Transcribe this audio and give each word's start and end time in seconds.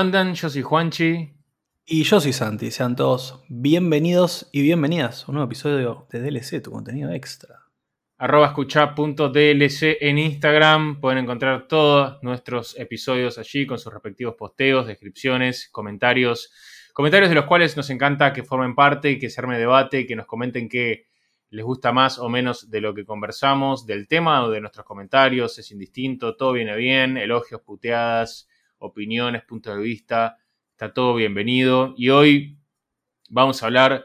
Andan? 0.00 0.34
Yo 0.34 0.48
soy 0.48 0.62
Juanchi. 0.62 1.34
Y 1.84 2.04
yo 2.04 2.20
soy 2.20 2.32
Santi. 2.32 2.70
Sean 2.70 2.96
todos 2.96 3.44
bienvenidos 3.48 4.48
y 4.50 4.62
bienvenidas 4.62 5.24
a 5.24 5.26
un 5.28 5.34
nuevo 5.34 5.46
episodio 5.46 6.06
de 6.10 6.22
DLC, 6.22 6.62
tu 6.62 6.70
contenido 6.70 7.12
extra. 7.12 7.66
Arroba 8.16 8.46
escucha.dlc 8.46 9.98
en 10.00 10.18
Instagram. 10.18 11.00
Pueden 11.02 11.18
encontrar 11.18 11.68
todos 11.68 12.22
nuestros 12.22 12.78
episodios 12.78 13.36
allí 13.36 13.66
con 13.66 13.78
sus 13.78 13.92
respectivos 13.92 14.36
posteos, 14.36 14.86
descripciones, 14.86 15.68
comentarios. 15.70 16.50
Comentarios 16.94 17.28
de 17.28 17.34
los 17.34 17.44
cuales 17.44 17.76
nos 17.76 17.90
encanta 17.90 18.32
que 18.32 18.42
formen 18.42 18.74
parte, 18.74 19.18
que 19.18 19.28
se 19.28 19.38
arme 19.38 19.58
debate, 19.58 20.06
que 20.06 20.16
nos 20.16 20.24
comenten 20.24 20.70
qué 20.70 21.08
les 21.50 21.64
gusta 21.64 21.92
más 21.92 22.18
o 22.18 22.30
menos 22.30 22.70
de 22.70 22.80
lo 22.80 22.94
que 22.94 23.04
conversamos, 23.04 23.84
del 23.84 24.08
tema 24.08 24.44
o 24.44 24.50
de 24.50 24.62
nuestros 24.62 24.86
comentarios. 24.86 25.58
Es 25.58 25.70
indistinto, 25.70 26.36
todo 26.36 26.52
viene 26.52 26.74
bien, 26.74 27.18
elogios, 27.18 27.60
puteadas 27.60 28.49
opiniones, 28.80 29.44
puntos 29.44 29.76
de 29.76 29.82
vista, 29.82 30.38
está 30.72 30.92
todo 30.92 31.14
bienvenido. 31.14 31.94
Y 31.96 32.08
hoy 32.08 32.58
vamos 33.28 33.62
a 33.62 33.66
hablar 33.66 34.04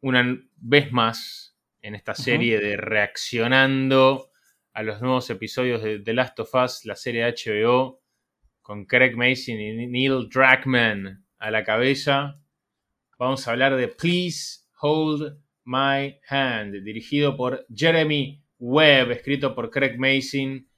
una 0.00 0.40
vez 0.56 0.92
más 0.92 1.56
en 1.80 1.94
esta 1.94 2.14
serie 2.14 2.58
de 2.58 2.76
reaccionando 2.76 4.30
a 4.72 4.82
los 4.82 5.00
nuevos 5.00 5.28
episodios 5.30 5.82
de 5.82 5.98
The 5.98 6.12
Last 6.12 6.38
of 6.40 6.54
Us, 6.54 6.84
la 6.84 6.96
serie 6.96 7.24
de 7.24 7.32
HBO, 7.32 8.02
con 8.60 8.84
Craig 8.84 9.16
Mason 9.16 9.58
y 9.58 9.86
Neil 9.86 10.28
Druckmann 10.28 11.24
a 11.38 11.50
la 11.50 11.64
cabeza. 11.64 12.40
Vamos 13.18 13.46
a 13.46 13.52
hablar 13.52 13.76
de 13.76 13.88
Please 13.88 14.66
Hold 14.80 15.40
My 15.64 16.20
Hand, 16.28 16.82
dirigido 16.84 17.36
por 17.36 17.66
Jeremy 17.74 18.42
Webb, 18.58 19.12
escrito 19.12 19.54
por 19.54 19.70
Craig 19.70 19.96
Mason. 19.98 20.68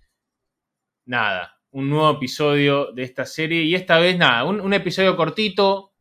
Nada, 1.07 1.58
un 1.79 1.89
nuevo 1.89 2.11
episodio 2.11 2.91
de 2.93 3.05
esta 3.05 3.25
serie. 3.25 3.63
Y 3.63 3.77
esta 3.77 4.01
vez, 4.01 4.19
nada, 4.19 4.43
un, 4.45 4.75
episodio 4.75 5.17
cortito, 5.17 5.95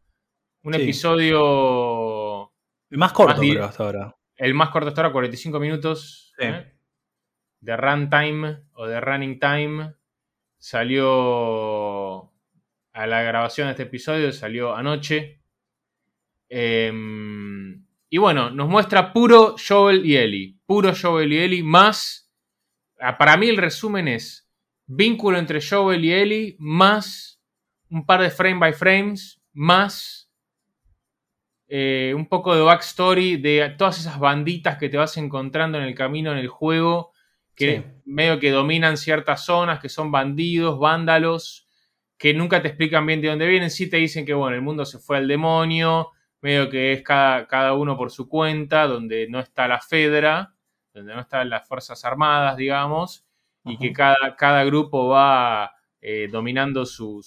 un 0.64 0.74
episodio... 0.74 2.52
El 2.90 2.98
más 2.98 3.14
corto, 3.14 3.42
hasta 3.62 3.84
ahora. 3.84 4.18
El 4.36 4.56
más 4.56 4.70
corto 4.70 4.88
hasta 4.88 5.02
ahora, 5.02 5.14
45 5.14 5.60
minutos. 5.60 6.34
¿eh? 6.40 6.74
De 7.60 7.78
runtime 7.78 8.64
o 8.74 8.88
de 8.88 9.00
running 9.00 9.40
time. 9.40 9.94
Salió 10.58 12.34
a 12.94 13.06
la 13.06 13.22
grabación 13.22 13.68
de 13.68 13.72
este 13.74 13.84
episodio, 13.84 14.32
salió 14.32 14.76
anoche. 14.76 15.44
Em, 16.50 17.86
y 18.10 18.18
bueno, 18.18 18.50
nos 18.50 18.68
muestra 18.68 19.14
puro 19.14 19.56
Joel 19.58 20.04
y 20.04 20.18
Ellie. 20.18 20.58
Puro 20.66 20.92
Joel 21.00 21.34
y 21.34 21.38
Ellie, 21.38 21.64
más... 21.64 22.34
Ah, 23.00 23.16
para 23.20 23.38
mí 23.38 23.48
el 23.48 23.58
resumen 23.58 24.08
es 24.08 24.47
vínculo 24.88 25.38
entre 25.38 25.62
Joel 25.62 26.04
y 26.04 26.14
Ellie, 26.14 26.56
más 26.60 27.40
un 27.90 28.06
par 28.06 28.22
de 28.22 28.32
frame 28.32 28.60
by 28.60 28.74
frames, 28.74 29.42
más 29.54 30.30
eh, 31.68 32.14
un 32.16 32.28
poco 32.28 32.56
de 32.56 32.62
backstory 32.62 33.38
de 33.38 33.76
todas 33.78 34.00
esas 34.00 34.20
banditas 34.20 34.78
que 34.78 34.90
te 34.90 34.98
vas 34.98 35.18
encontrando 35.18 35.78
en 35.78 35.84
el 35.84 35.96
camino 35.96 36.32
en 36.32 36.38
el 36.38 36.48
juego, 36.48 37.12
que 37.56 37.84
medio 38.06 38.40
que 38.40 38.52
dominan 38.52 38.98
ciertas 38.98 39.44
zonas, 39.44 39.80
que 39.80 39.90
son 39.90 40.12
bandidos, 40.12 40.80
vándalos, 40.80 41.68
que 42.18 42.34
nunca 42.34 42.62
te 42.62 42.70
explican 42.70 43.06
bien 43.06 43.22
de 43.22 43.30
dónde 43.30 43.48
vienen, 43.48 43.70
sí 43.70 43.90
te 43.90 43.98
dicen 43.98 44.26
que 44.26 44.34
bueno, 44.34 44.56
el 44.56 44.62
mundo 44.62 44.86
se 44.86 45.00
fue 45.00 45.18
al 45.18 45.28
demonio, 45.28 46.12
medio 46.40 46.70
que 46.70 46.94
es 46.94 47.02
cada, 47.02 47.48
cada 47.48 47.74
uno 47.74 47.98
por 47.98 48.12
su 48.12 48.30
cuenta, 48.30 48.88
donde 48.88 49.28
no 49.28 49.40
está 49.40 49.68
la 49.68 49.82
Fedra, 49.82 50.54
donde 50.94 51.14
no 51.14 51.22
están 51.22 51.50
las 51.50 51.68
Fuerzas 51.68 52.06
Armadas, 52.06 52.58
digamos, 52.58 53.27
y 53.68 53.78
que 53.78 53.94
cada, 53.94 54.36
cada 54.36 54.64
grupo 54.64 55.08
va 55.08 55.72
eh, 56.00 56.30
dominando 56.32 56.86
su, 56.86 57.22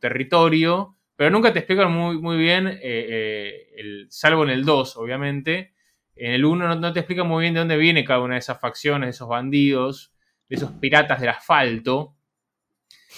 territorio, 0.00 0.96
pero 1.14 1.30
nunca 1.30 1.52
te 1.52 1.60
explican 1.60 1.92
muy, 1.92 2.18
muy 2.18 2.36
bien, 2.36 2.66
eh, 2.66 2.80
eh, 2.82 3.72
el, 3.76 4.06
salvo 4.10 4.44
en 4.44 4.50
el 4.50 4.64
2, 4.64 4.96
obviamente. 4.96 5.74
En 6.16 6.32
el 6.32 6.44
1 6.44 6.76
no, 6.76 6.92
te 6.92 7.00
explican 7.00 7.28
muy 7.28 7.42
bien 7.42 7.54
de 7.54 7.60
dónde 7.60 7.76
viene 7.76 8.04
cada 8.04 8.20
una 8.20 8.34
de 8.34 8.40
esas 8.40 8.60
facciones, 8.60 9.06
de 9.06 9.10
esos 9.10 9.28
bandidos, 9.28 10.14
de 10.48 10.56
esos 10.56 10.72
piratas 10.72 11.20
del 11.20 11.28
asfalto, 11.28 12.16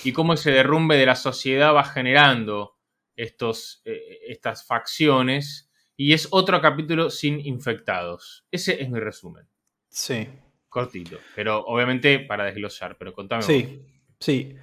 y 0.04 0.12
cómo 0.12 0.34
ese 0.34 0.50
derrumbe 0.50 0.97
de 0.97 1.06
la 1.06 1.16
sociedad 1.16 1.75
va 1.75 1.84
generando 1.84 2.76
estos, 3.15 3.82
estas 3.84 4.66
facciones. 4.66 5.70
Y 5.97 6.12
es 6.12 6.28
otro 6.31 6.60
capítulo 6.60 7.09
sin 7.09 7.41
infectados. 7.41 8.47
Ese 8.50 8.82
es 8.82 8.91
mi 8.91 9.00
resumen. 9.00 9.48
Sí, 9.88 10.28
cortito, 10.76 11.16
pero 11.34 11.64
obviamente 11.64 12.19
para 12.19 12.44
desglosar, 12.44 12.98
pero 12.98 13.14
contame. 13.14 13.42
Sí, 13.42 13.82
sí. 14.20 14.54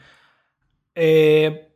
Eh, 0.94 1.74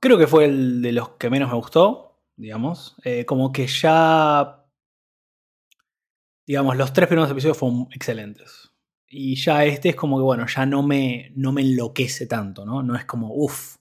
creo 0.00 0.18
que 0.18 0.26
fue 0.26 0.46
el 0.46 0.82
de 0.82 0.90
los 0.90 1.10
que 1.10 1.30
menos 1.30 1.48
me 1.48 1.54
gustó, 1.54 2.24
digamos. 2.34 2.96
Eh, 3.04 3.24
como 3.24 3.52
que 3.52 3.68
ya, 3.68 4.66
digamos, 6.44 6.76
los 6.76 6.92
tres 6.92 7.06
primeros 7.06 7.30
episodios 7.30 7.56
fueron 7.56 7.86
excelentes. 7.92 8.72
Y 9.06 9.36
ya 9.36 9.64
este 9.64 9.90
es 9.90 9.94
como 9.94 10.16
que, 10.16 10.24
bueno, 10.24 10.44
ya 10.48 10.66
no 10.66 10.82
me, 10.82 11.30
no 11.36 11.52
me 11.52 11.62
enloquece 11.62 12.26
tanto, 12.26 12.66
¿no? 12.66 12.82
No 12.82 12.96
es 12.96 13.04
como, 13.04 13.32
uff, 13.32 13.76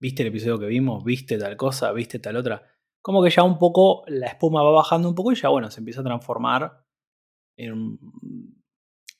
¿viste 0.00 0.22
el 0.22 0.28
episodio 0.28 0.58
que 0.58 0.68
vimos? 0.68 1.04
¿Viste 1.04 1.36
tal 1.36 1.54
cosa? 1.58 1.92
¿Viste 1.92 2.18
tal 2.18 2.36
otra? 2.36 2.62
Como 3.02 3.22
que 3.22 3.28
ya 3.28 3.42
un 3.42 3.58
poco 3.58 4.04
la 4.06 4.28
espuma 4.28 4.62
va 4.62 4.70
bajando 4.70 5.06
un 5.06 5.14
poco 5.14 5.32
y 5.32 5.34
ya, 5.34 5.50
bueno, 5.50 5.70
se 5.70 5.80
empieza 5.80 6.00
a 6.00 6.04
transformar 6.04 6.82
en 7.58 7.98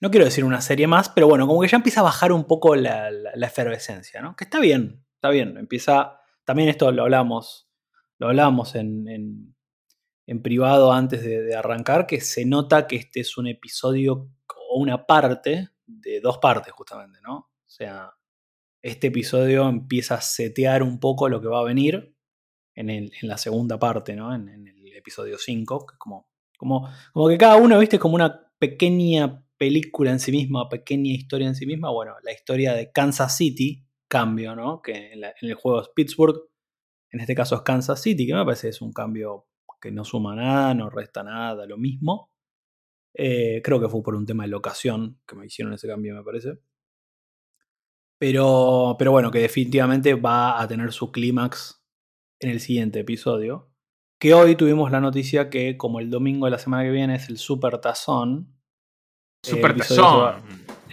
no 0.00 0.10
quiero 0.10 0.24
decir 0.24 0.44
una 0.44 0.62
serie 0.62 0.86
más, 0.86 1.10
pero 1.10 1.28
bueno, 1.28 1.46
como 1.46 1.60
que 1.60 1.68
ya 1.68 1.76
empieza 1.76 2.00
a 2.00 2.04
bajar 2.04 2.32
un 2.32 2.44
poco 2.44 2.74
la, 2.74 3.10
efervescencia, 3.34 4.22
¿no? 4.22 4.34
Que 4.34 4.44
está 4.44 4.58
bien, 4.58 5.04
está 5.14 5.28
bien. 5.28 5.58
Empieza, 5.58 6.20
también 6.44 6.70
esto 6.70 6.90
lo 6.90 7.02
hablamos, 7.02 7.70
lo 8.18 8.28
hablamos 8.28 8.74
en, 8.74 9.54
en, 10.26 10.42
privado 10.42 10.92
antes 10.92 11.22
de, 11.22 11.54
arrancar, 11.54 12.06
que 12.06 12.20
se 12.20 12.46
nota 12.46 12.86
que 12.86 12.96
este 12.96 13.20
es 13.20 13.36
un 13.36 13.46
episodio 13.48 14.30
o 14.70 14.78
una 14.78 15.06
parte 15.06 15.68
de 15.86 16.20
dos 16.20 16.38
partes 16.38 16.72
justamente, 16.72 17.18
¿no? 17.22 17.36
O 17.36 17.68
sea, 17.68 18.14
este 18.80 19.08
episodio 19.08 19.68
empieza 19.68 20.14
a 20.14 20.20
setear 20.22 20.82
un 20.82 20.98
poco 20.98 21.28
lo 21.28 21.42
que 21.42 21.48
va 21.48 21.60
a 21.60 21.64
venir 21.64 22.16
en, 22.74 23.10
la 23.22 23.36
segunda 23.36 23.78
parte, 23.78 24.16
¿no? 24.16 24.34
En, 24.34 24.48
el 24.48 24.96
episodio 24.96 25.36
5, 25.36 25.86
que 25.86 25.94
es 25.94 25.98
como, 25.98 26.30
como, 26.56 26.88
como 27.12 27.28
que 27.28 27.36
cada 27.36 27.56
uno, 27.56 27.78
viste, 27.78 27.98
como 27.98 28.14
una 28.14 28.50
pequeña 28.58 29.44
película 29.60 30.10
en 30.10 30.20
sí 30.20 30.32
misma, 30.32 30.70
pequeña 30.70 31.12
historia 31.12 31.46
en 31.46 31.54
sí 31.54 31.66
misma, 31.66 31.90
bueno, 31.90 32.14
la 32.22 32.32
historia 32.32 32.72
de 32.72 32.90
Kansas 32.92 33.36
City, 33.36 33.86
cambio, 34.08 34.56
¿no? 34.56 34.80
Que 34.80 35.12
en, 35.12 35.22
el 35.22 35.54
juego 35.54 35.82
es 35.82 35.90
Pittsburgh, 35.94 36.48
en 37.10 37.20
este 37.20 37.34
caso 37.34 37.56
es 37.56 37.60
Kansas 37.60 38.00
City, 38.00 38.26
que 38.26 38.32
me 38.32 38.42
parece 38.42 38.70
es 38.70 38.80
un 38.80 38.90
cambio 38.90 39.48
que 39.78 39.92
no 39.92 40.02
suma 40.06 40.34
nada, 40.34 40.72
no 40.72 40.88
resta 40.88 41.22
nada, 41.22 41.66
lo 41.66 41.76
mismo. 41.76 42.32
Eh, 43.12 43.60
creo 43.62 43.78
que 43.78 43.88
fue 43.90 44.02
por 44.02 44.14
un 44.14 44.24
tema 44.24 44.44
de 44.44 44.48
locación 44.48 45.20
que 45.26 45.36
me 45.36 45.44
hicieron 45.44 45.74
ese 45.74 45.86
cambio, 45.86 46.14
me 46.14 46.24
parece. 46.24 46.58
Pero, 48.18 48.96
pero 48.98 49.10
bueno, 49.12 49.30
que 49.30 49.40
definitivamente 49.40 50.14
va 50.14 50.58
a 50.58 50.66
tener 50.68 50.90
su 50.92 51.12
clímax 51.12 51.84
en 52.38 52.48
el 52.48 52.60
siguiente 52.60 53.00
episodio. 53.00 53.70
Que 54.18 54.32
hoy 54.32 54.56
tuvimos 54.56 54.90
la 54.90 55.00
noticia 55.00 55.50
que, 55.50 55.76
como 55.76 56.00
el 56.00 56.08
domingo 56.08 56.46
de 56.46 56.52
la 56.52 56.58
semana 56.58 56.82
que 56.82 56.90
viene 56.92 57.16
es 57.16 57.28
el 57.28 57.36
Super 57.36 57.78
Tazón, 57.78 58.59
Super 59.42 59.70
el 59.70 59.80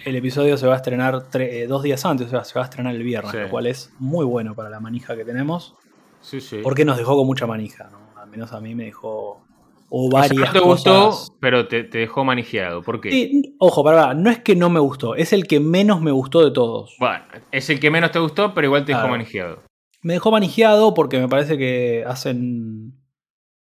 el 0.04 0.16
episodio 0.16 0.56
se 0.56 0.66
va 0.66 0.74
a 0.74 0.76
estrenar 0.76 1.26
eh, 1.34 1.66
dos 1.68 1.82
días 1.82 2.04
antes, 2.06 2.28
o 2.28 2.30
sea, 2.30 2.44
se 2.44 2.54
va 2.54 2.62
a 2.62 2.64
estrenar 2.64 2.94
el 2.94 3.02
viernes, 3.02 3.34
lo 3.34 3.50
cual 3.50 3.66
es 3.66 3.92
muy 3.98 4.24
bueno 4.24 4.54
para 4.54 4.70
la 4.70 4.80
manija 4.80 5.16
que 5.16 5.24
tenemos. 5.24 5.74
Sí, 6.20 6.40
sí. 6.40 6.60
Porque 6.62 6.84
nos 6.84 6.96
dejó 6.96 7.16
con 7.16 7.26
mucha 7.26 7.46
manija, 7.46 7.90
¿no? 7.90 8.18
Al 8.20 8.28
menos 8.28 8.52
a 8.52 8.60
mí 8.60 8.74
me 8.74 8.84
dejó. 8.84 9.44
O 9.90 10.10
varias 10.10 10.36
no 10.36 10.52
te 10.52 10.60
gustó, 10.60 11.14
pero 11.40 11.66
te, 11.66 11.84
dejó 11.84 12.24
manijeado. 12.24 12.82
¿Por 12.82 13.00
qué? 13.00 13.42
ojo, 13.58 13.82
para 13.82 14.12
no 14.14 14.30
es 14.30 14.38
que 14.38 14.54
no 14.54 14.68
me 14.68 14.80
gustó, 14.80 15.14
es 15.14 15.32
el 15.32 15.46
que 15.46 15.60
menos 15.60 16.00
me 16.02 16.10
gustó 16.10 16.44
de 16.44 16.50
todos. 16.50 16.94
Bueno, 16.98 17.24
es 17.52 17.70
el 17.70 17.80
que 17.80 17.90
menos 17.90 18.10
te 18.10 18.18
gustó, 18.18 18.52
pero 18.54 18.66
igual 18.66 18.84
te 18.84 18.92
dejó 18.92 19.08
manijeado. 19.08 19.62
Me 20.02 20.14
dejó 20.14 20.30
manijeado 20.30 20.94
porque 20.94 21.18
me 21.18 21.28
parece 21.28 21.56
que 21.56 22.04
hacen 22.06 22.98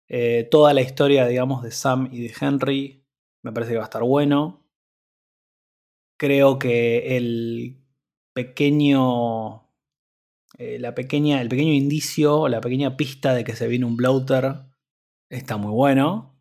eh, 0.08 0.48
toda 0.50 0.74
la 0.74 0.82
historia, 0.82 1.28
digamos, 1.28 1.64
de 1.64 1.72
Sam 1.72 2.10
y 2.12 2.22
de 2.22 2.34
Henry. 2.40 3.04
Me 3.44 3.52
parece 3.52 3.74
que 3.74 3.78
va 3.78 3.84
a 3.84 3.86
estar 3.86 4.04
bueno. 4.04 4.65
Creo 6.18 6.60
que 6.60 7.18
el 7.18 7.78
pequeño 8.34 9.64
eh, 10.58 10.78
la 10.80 10.96
pequeña, 10.96 11.42
el 11.42 11.50
pequeño 11.50 11.74
indicio, 11.74 12.48
la 12.48 12.62
pequeña 12.62 12.96
pista 12.96 13.34
de 13.34 13.44
que 13.44 13.56
se 13.56 13.68
viene 13.68 13.86
un 13.86 13.98
bloater 13.98 14.54
está 15.30 15.58
muy 15.58 15.72
bueno. 15.72 16.34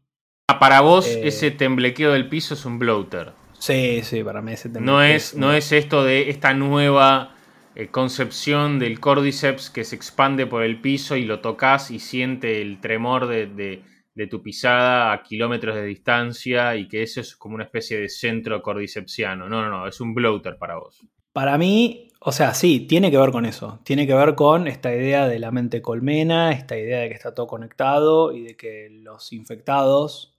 Ah, 0.49 0.59
para 0.59 0.81
vos, 0.81 1.06
Eh, 1.06 1.23
ese 1.29 1.50
temblequeo 1.50 2.12
del 2.12 2.29
piso 2.29 2.55
es 2.55 2.65
un 2.65 2.79
bloater. 2.79 3.32
Sí, 3.59 4.03
sí, 4.03 4.23
para 4.23 4.43
mí 4.43 4.53
ese 4.53 4.69
tema 4.69 4.85
No 4.85 5.03
es, 5.03 5.35
no 5.35 5.53
es 5.53 5.73
esto 5.73 6.05
de 6.05 6.29
esta 6.31 6.53
nueva 6.55 7.35
eh, 7.75 7.88
concepción 7.88 8.79
del 8.79 9.00
cordyceps 9.00 9.70
que 9.70 9.85
se 9.85 9.97
expande 9.97 10.47
por 10.47 10.62
el 10.62 10.81
piso 10.81 11.17
y 11.17 11.25
lo 11.25 11.41
tocas 11.41 11.91
y 11.91 11.99
siente 11.99 12.61
el 12.62 12.81
tremor 12.81 13.27
de, 13.27 13.47
de- 13.47 13.82
de 14.14 14.26
tu 14.28 14.43
pisada 14.43 15.12
a 15.12 15.22
kilómetros 15.22 15.75
de 15.75 15.84
distancia 15.84 16.76
y 16.76 16.87
que 16.87 17.02
eso 17.02 17.20
es 17.20 17.34
como 17.37 17.56
una 17.56 17.64
especie 17.64 17.99
de 17.99 18.08
centro 18.08 18.62
cordycepsiano. 18.62 19.49
No, 19.49 19.62
no, 19.62 19.69
no, 19.69 19.88
es 19.88 20.00
un 20.00 20.14
bloater 20.14 20.56
para 20.56 20.76
vos. 20.76 21.05
Para 21.32 21.58
mí, 21.58 22.12
o 22.20 22.31
sea, 22.31 22.55
sí, 22.55 22.87
tiene 22.87 23.11
que 23.11 23.19
ver 23.19 23.32
con 23.32 23.44
eso. 23.44 23.81
Tiene 23.84 24.06
que 24.06 24.14
ver 24.14 24.37
con 24.37 24.69
esta 24.69 24.94
idea 24.94 25.26
de 25.26 25.40
la 25.40 25.50
mente 25.50 25.82
colmena, 25.82 26.52
esta 26.52 26.78
idea 26.78 27.00
de 27.00 27.08
que 27.08 27.14
está 27.14 27.34
todo 27.34 27.49
conectado 27.49 28.32
y 28.32 28.44
de 28.44 28.56
que 28.56 28.88
los 28.88 29.32
infectados, 29.32 30.38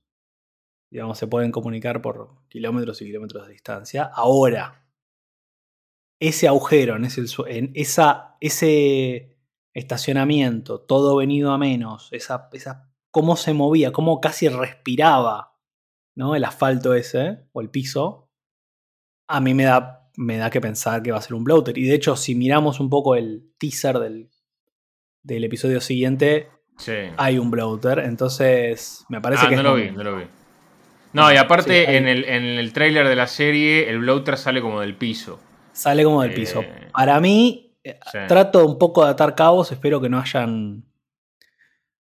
digamos, 0.89 1.17
se 1.17 1.27
pueden 1.27 1.51
comunicar 1.51 2.01
por 2.01 2.47
kilómetros 2.47 3.01
y 3.01 3.05
kilómetros 3.05 3.45
de 3.45 3.53
distancia. 3.53 4.03
Ahora, 4.05 4.85
ese 6.21 6.47
agujero, 6.47 6.95
en 6.95 7.03
ese, 7.03 7.25
en 7.47 7.71
esa, 7.75 8.37
ese 8.39 9.37
estacionamiento, 9.73 10.79
todo 10.79 11.17
venido 11.17 11.51
a 11.51 11.57
menos, 11.57 12.07
esa, 12.13 12.49
esa, 12.53 12.94
cómo 13.15 13.37
se 13.37 13.53
movía, 13.53 13.93
cómo 13.93 14.19
casi 14.19 14.49
respiraba 14.49 15.53
¿no? 16.15 16.35
el 16.35 16.43
asfalto 16.43 16.93
ese 16.93 17.45
o 17.53 17.61
el 17.61 17.69
piso, 17.69 18.29
a 19.29 19.39
mí 19.39 19.53
me 19.53 19.63
da, 19.63 20.09
me 20.17 20.35
da 20.37 20.49
que 20.49 20.59
pensar 20.59 21.01
que 21.01 21.13
va 21.13 21.19
a 21.19 21.21
ser 21.21 21.33
un 21.33 21.45
bloater. 21.45 21.77
Y 21.77 21.83
de 21.85 21.95
hecho, 21.95 22.17
si 22.17 22.35
miramos 22.35 22.81
un 22.81 22.89
poco 22.89 23.15
el 23.15 23.53
teaser 23.57 23.99
del, 23.99 24.29
del 25.23 25.45
episodio 25.45 25.79
siguiente, 25.79 26.49
Sí. 26.77 26.91
hay 27.15 27.37
un 27.39 27.49
bloater. 27.51 27.99
Entonces, 27.99 29.05
me 29.07 29.21
parece 29.21 29.45
Ah, 29.45 29.49
que 29.49 29.55
no 29.55 29.63
lo 29.63 29.75
vi, 29.75 29.91
no 29.91 30.03
lo 30.03 30.17
vi. 30.17 30.25
No, 31.13 31.31
y 31.31 31.37
aparte 31.37 31.85
Sí, 31.85 31.95
en, 31.95 32.09
el, 32.09 32.25
en 32.25 32.43
el 32.43 32.73
trailer 32.73 33.07
de 33.07 33.15
la 33.15 33.27
serie 33.27 33.89
el 33.89 33.99
bloater 33.99 34.37
sale 34.37 34.59
como 34.61 34.81
del 34.81 34.97
piso. 34.97 35.39
Sale 35.71 36.03
como 36.03 36.21
del 36.21 36.31
Eh, 36.31 36.35
piso. 36.35 36.65
Para 36.91 37.21
mí, 37.21 37.77
eh, 37.81 37.97
Sí. 38.11 38.17
trato 38.27 38.65
un 38.65 38.77
poco 38.77 39.05
de 39.05 39.11
atar 39.11 39.35
cabos. 39.35 39.71
Espero 39.71 40.01
que 40.01 40.09
no 40.09 40.19
hayan. 40.19 40.83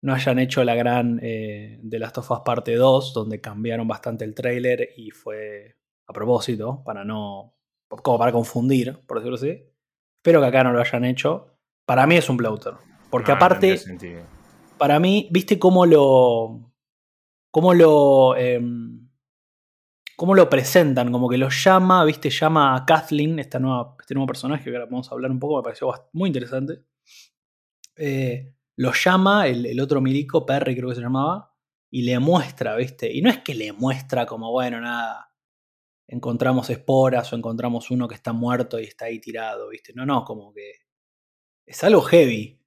No 0.05 0.13
hayan 0.13 0.37
hecho 0.37 0.63
la 0.63 0.75
gran 0.75 1.19
eh, 1.23 1.79
de 1.81 1.97
Last 1.97 2.19
of 2.19 2.29
Us 2.29 2.41
parte 2.45 2.75
2, 2.75 3.11
donde 3.11 3.41
cambiaron 3.41 3.87
bastante 3.87 4.23
el 4.23 4.35
trailer 4.35 4.89
y 4.95 5.09
fue 5.09 5.77
a 6.05 6.13
propósito, 6.13 6.83
para 6.85 7.03
no. 7.03 7.55
como 7.87 8.19
para 8.19 8.31
confundir, 8.31 8.99
por 9.07 9.17
decirlo 9.17 9.37
así. 9.37 9.63
Espero 10.17 10.41
que 10.41 10.45
acá 10.45 10.63
no 10.63 10.73
lo 10.73 10.79
hayan 10.79 11.05
hecho. 11.05 11.57
Para 11.87 12.05
mí 12.05 12.17
es 12.17 12.29
un 12.29 12.37
bloater. 12.37 12.73
Porque 13.09 13.31
Ah, 13.31 13.35
aparte, 13.35 13.79
para 14.77 14.99
mí, 14.99 15.27
¿viste 15.31 15.57
cómo 15.57 15.87
lo. 15.87 16.71
cómo 17.49 17.73
lo. 17.73 18.35
em, 18.37 19.09
cómo 20.15 20.35
lo 20.35 20.47
presentan? 20.47 21.11
Como 21.11 21.27
que 21.27 21.39
lo 21.39 21.49
llama, 21.49 22.05
¿viste? 22.05 22.29
Llama 22.29 22.75
a 22.75 22.85
Kathleen, 22.85 23.39
esta 23.39 23.57
nueva, 23.57 23.95
este 23.99 24.13
nuevo 24.13 24.27
personaje 24.27 24.65
que 24.65 24.75
ahora 24.75 24.85
vamos 24.85 25.09
a 25.11 25.15
hablar 25.15 25.31
un 25.31 25.39
poco, 25.39 25.57
me 25.57 25.63
pareció 25.63 25.91
muy 26.13 26.27
interesante. 26.27 26.83
Eh, 27.97 28.54
lo 28.77 28.93
llama 28.93 29.47
el, 29.47 29.79
otro 29.79 30.01
milico, 30.01 30.45
Perry 30.45 30.75
creo 30.75 30.89
que 30.89 30.95
se 30.95 31.01
llamaba, 31.01 31.53
y 31.89 32.01
le 32.03 32.19
muestra, 32.19 32.75
¿viste? 32.75 33.11
Y 33.11 33.21
no 33.21 33.29
es 33.29 33.39
que 33.39 33.55
le 33.55 33.71
muestra 33.71 34.25
como, 34.25 34.51
bueno, 34.51 34.81
nada, 34.81 35.31
encontramos 36.07 36.69
esporas 36.69 37.31
o 37.31 37.35
encontramos 37.35 37.89
uno 37.91 38.07
que 38.07 38.15
está 38.15 38.33
muerto 38.33 38.79
y 38.79 38.83
está 38.83 39.05
ahí 39.05 39.19
tirado, 39.19 39.69
¿viste? 39.69 39.93
No, 39.93 40.05
no, 40.05 40.23
como 40.25 40.53
que 40.53 40.73
es 41.65 41.83
algo 41.83 42.01
heavy. 42.01 42.61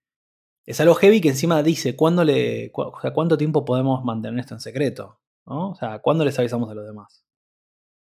Es 0.66 0.80
algo 0.80 0.94
heavy 0.94 1.20
que 1.20 1.28
encima 1.28 1.62
dice 1.62 1.96
cuándo 1.96 2.24
le, 2.24 2.70
o 2.74 3.00
sea, 3.00 3.12
cuánto 3.12 3.38
tiempo 3.38 3.64
podemos 3.64 4.04
mantener 4.04 4.40
esto 4.40 4.54
en 4.54 4.60
secreto, 4.60 5.20
¿no? 5.46 5.70
O 5.70 5.74
sea, 5.74 6.00
cuándo 6.00 6.24
les 6.24 6.38
avisamos 6.38 6.70
a 6.70 6.74
los 6.74 6.86
demás. 6.86 7.24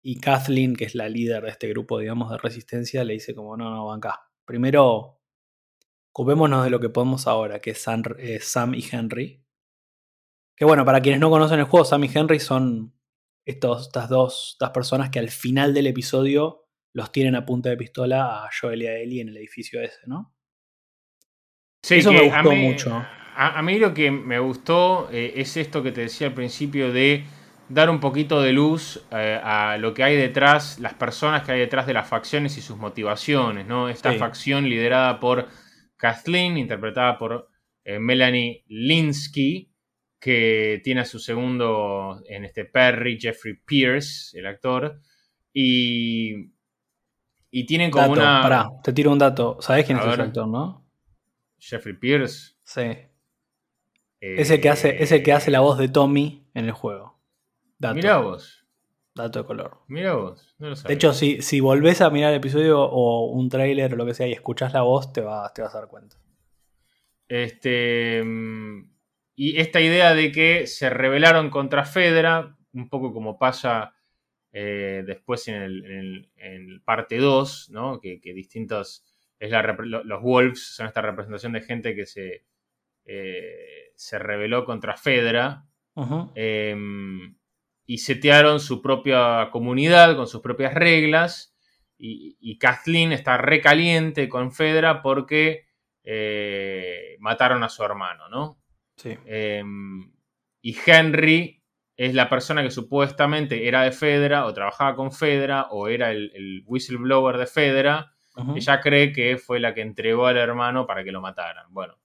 Y 0.01 0.19
Kathleen, 0.19 0.75
que 0.75 0.85
es 0.85 0.95
la 0.95 1.09
líder 1.09 1.43
de 1.43 1.49
este 1.49 1.67
grupo, 1.69 1.99
digamos, 1.99 2.31
de 2.31 2.37
resistencia, 2.37 3.03
le 3.03 3.13
dice 3.13 3.35
como, 3.35 3.57
no, 3.57 3.69
no, 3.69 3.87
banca. 3.87 4.21
Primero, 4.45 5.18
ocupémonos 6.19 6.65
de 6.65 6.69
lo 6.69 6.81
que 6.81 6.89
podemos 6.89 7.27
ahora, 7.27 7.61
que 7.61 7.69
es 7.71 7.81
Sam, 7.81 8.03
eh, 8.17 8.39
Sam 8.41 8.73
y 8.75 8.83
Henry. 8.91 9.41
Que 10.57 10.65
bueno, 10.65 10.83
para 10.83 10.99
quienes 10.99 11.21
no 11.21 11.29
conocen 11.29 11.59
el 11.59 11.65
juego, 11.65 11.85
Sam 11.85 12.03
y 12.03 12.11
Henry 12.13 12.41
son 12.41 12.93
estos, 13.47 13.83
estas 13.87 14.09
dos 14.09 14.49
estas 14.55 14.71
personas 14.71 15.09
que 15.11 15.19
al 15.19 15.29
final 15.29 15.73
del 15.73 15.87
episodio 15.87 16.65
los 16.93 17.13
tienen 17.13 17.35
a 17.35 17.45
punta 17.45 17.69
de 17.69 17.77
pistola 17.77 18.43
a 18.43 18.49
Joel 18.59 18.81
y 18.81 18.87
a 18.87 18.97
Ellie 18.97 19.21
en 19.21 19.29
el 19.29 19.37
edificio 19.37 19.81
ese, 19.81 19.99
¿no? 20.07 20.35
Sí, 21.85 21.95
Eso 21.99 22.11
me 22.11 22.29
a 22.29 22.41
gustó 22.41 22.51
mí- 22.51 22.63
mucho. 22.67 22.93
A, 23.35 23.57
a 23.57 23.61
mí 23.61 23.79
lo 23.79 23.93
que 23.93 24.11
me 24.11 24.39
gustó 24.39 25.07
eh, 25.13 25.33
es 25.37 25.55
esto 25.55 25.81
que 25.81 25.93
te 25.93 26.01
decía 26.01 26.27
al 26.27 26.33
principio 26.33 26.91
de 26.91 27.23
dar 27.69 27.89
un 27.89 28.01
poquito 28.01 28.41
de 28.41 28.51
luz 28.51 29.01
eh, 29.11 29.39
a 29.41 29.77
lo 29.77 29.93
que 29.93 30.03
hay 30.03 30.17
detrás, 30.17 30.79
las 30.79 30.95
personas 30.95 31.43
que 31.43 31.53
hay 31.53 31.59
detrás 31.59 31.87
de 31.87 31.93
las 31.93 32.09
facciones 32.09 32.57
y 32.57 32.61
sus 32.61 32.75
motivaciones, 32.77 33.65
¿no? 33.65 33.87
Esta 33.87 34.11
Sí. 34.11 34.17
facción 34.17 34.67
liderada 34.67 35.21
por 35.21 35.47
Kathleen, 35.99 36.57
interpretada 36.57 37.17
por 37.17 37.49
eh, 37.83 37.99
Melanie 37.99 38.63
Linsky, 38.67 39.69
que 40.19 40.81
tiene 40.83 41.01
a 41.01 41.05
su 41.05 41.19
segundo 41.19 42.21
en 42.27 42.45
este 42.45 42.65
Perry, 42.65 43.19
Jeffrey 43.19 43.55
Pierce, 43.65 44.37
el 44.39 44.47
actor, 44.47 44.99
y, 45.53 46.51
y 47.51 47.65
tienen 47.65 47.91
como 47.91 48.07
Dato, 48.15 48.21
una... 48.21 48.41
pará, 48.41 48.69
te 48.83 48.93
tiro 48.93 49.11
un 49.11 49.19
dato. 49.19 49.57
¿Sabés 49.61 49.85
quién 49.85 49.97
A 49.97 50.01
es 50.01 50.07
ese 50.07 50.17
ver. 50.17 50.27
actor, 50.27 50.47
no? 50.47 50.85
Jeffrey 51.59 51.95
Pierce. 51.95 52.55
Sí. 52.63 52.81
eh, 52.81 53.09
Es 54.19 54.49
el 54.51 54.61
que 54.61 54.69
hace, 54.69 55.03
es 55.03 55.11
el 55.11 55.21
que 55.23 55.33
hace 55.33 55.51
la 55.51 55.59
voz 55.59 55.77
de 55.77 55.89
Tommy 55.89 56.47
en 56.53 56.65
el 56.65 56.71
juego. 56.71 57.19
Dato. 57.77 57.95
Mirá 57.95 58.17
vos, 58.17 58.58
Dato 59.19 59.39
de 59.39 59.45
color. 59.45 59.79
mirá 59.87 60.13
vos. 60.13 60.55
No 60.59 60.67
lo 60.69 60.75
De 60.75 60.81
sabía. 60.81 60.95
hecho, 60.95 61.13
si, 61.13 61.41
si 61.41 61.59
volvés 61.59 62.01
a 62.01 62.09
mirar 62.09 62.31
el 62.31 62.37
episodio 62.37 62.81
o 62.81 63.25
un 63.31 63.49
tráiler 63.49 63.93
o 63.93 63.97
lo 63.97 64.05
que 64.05 64.13
sea 64.13 64.27
y 64.27 64.31
escuchás 64.33 64.73
la 64.73 64.81
voz, 64.81 65.11
te, 65.13 65.21
va- 65.21 65.51
te 65.53 65.61
vas 65.61 65.75
a 65.75 65.79
dar 65.79 65.87
cuenta. 65.89 66.15
Este, 67.27 68.23
mm, 68.23 68.91
y 69.35 69.59
esta 69.59 69.81
idea 69.81 70.13
de 70.15 70.31
que 70.31 70.67
se 70.67 70.89
rebelaron 70.89 71.49
contra 71.49 71.85
Fedra, 71.85 72.57
un 72.73 72.89
poco 72.89 73.13
como 73.13 73.37
pasa 73.37 73.93
eh, 74.51 75.03
después 75.05 75.47
en 75.47 75.55
el, 75.61 75.85
en 75.85 75.91
el- 75.99 76.29
en 76.37 76.69
el 76.71 76.81
parte 76.81 77.17
2, 77.17 77.69
¿no? 77.71 77.99
que, 77.99 78.19
que 78.19 78.33
distintos. 78.33 79.05
Es 79.37 79.51
la 79.51 79.61
los 79.63 80.21
Wolves 80.21 80.75
son 80.75 80.87
esta 80.87 81.01
representación 81.01 81.53
de 81.53 81.61
gente 81.61 81.95
que 81.95 82.05
se, 82.05 82.43
eh, 83.05 83.91
se 83.95 84.19
rebeló 84.19 84.65
contra 84.65 84.97
Fedra 84.97 85.65
eh, 86.35 86.75
y 87.89 87.97
setearon 87.97 88.59
su 88.59 88.83
propia 88.83 89.49
comunidad 89.51 90.15
con 90.15 90.27
sus 90.27 90.41
propias 90.41 90.75
reglas. 90.75 91.55
Y, 91.97 92.37
y 92.39 92.59
Kathleen 92.59 93.13
está 93.13 93.35
recaliente 93.37 94.29
con 94.29 94.51
Fedra 94.51 95.01
porque 95.01 95.65
eh, 96.03 97.15
mataron 97.17 97.63
a 97.63 97.69
su 97.69 97.83
hermano, 97.83 98.29
¿no? 98.29 98.61
Sí. 98.95 99.17
Eh, 99.25 99.63
y 100.61 100.77
Henry 100.85 101.63
es 101.97 102.13
la 102.13 102.29
persona 102.29 102.61
que 102.61 102.69
supuestamente 102.69 103.67
era 103.67 103.81
de 103.81 103.91
Fedra 103.91 104.45
o 104.45 104.53
trabajaba 104.53 104.95
con 104.95 105.11
Fedra 105.11 105.69
o 105.71 105.87
era 105.87 106.11
el, 106.11 106.31
el 106.35 106.61
whistleblower 106.67 107.37
de 107.37 107.47
Fedra. 107.47 108.13
Ujú. 108.35 108.55
Ella 108.55 108.81
cree 108.81 109.11
que 109.11 109.39
fue 109.39 109.59
la 109.59 109.73
que 109.73 109.81
entregó 109.81 110.27
al 110.27 110.37
hermano 110.37 110.85
para 110.85 111.03
que 111.03 111.11
lo 111.11 111.21
mataran. 111.21 111.65
Bueno, 111.71 111.97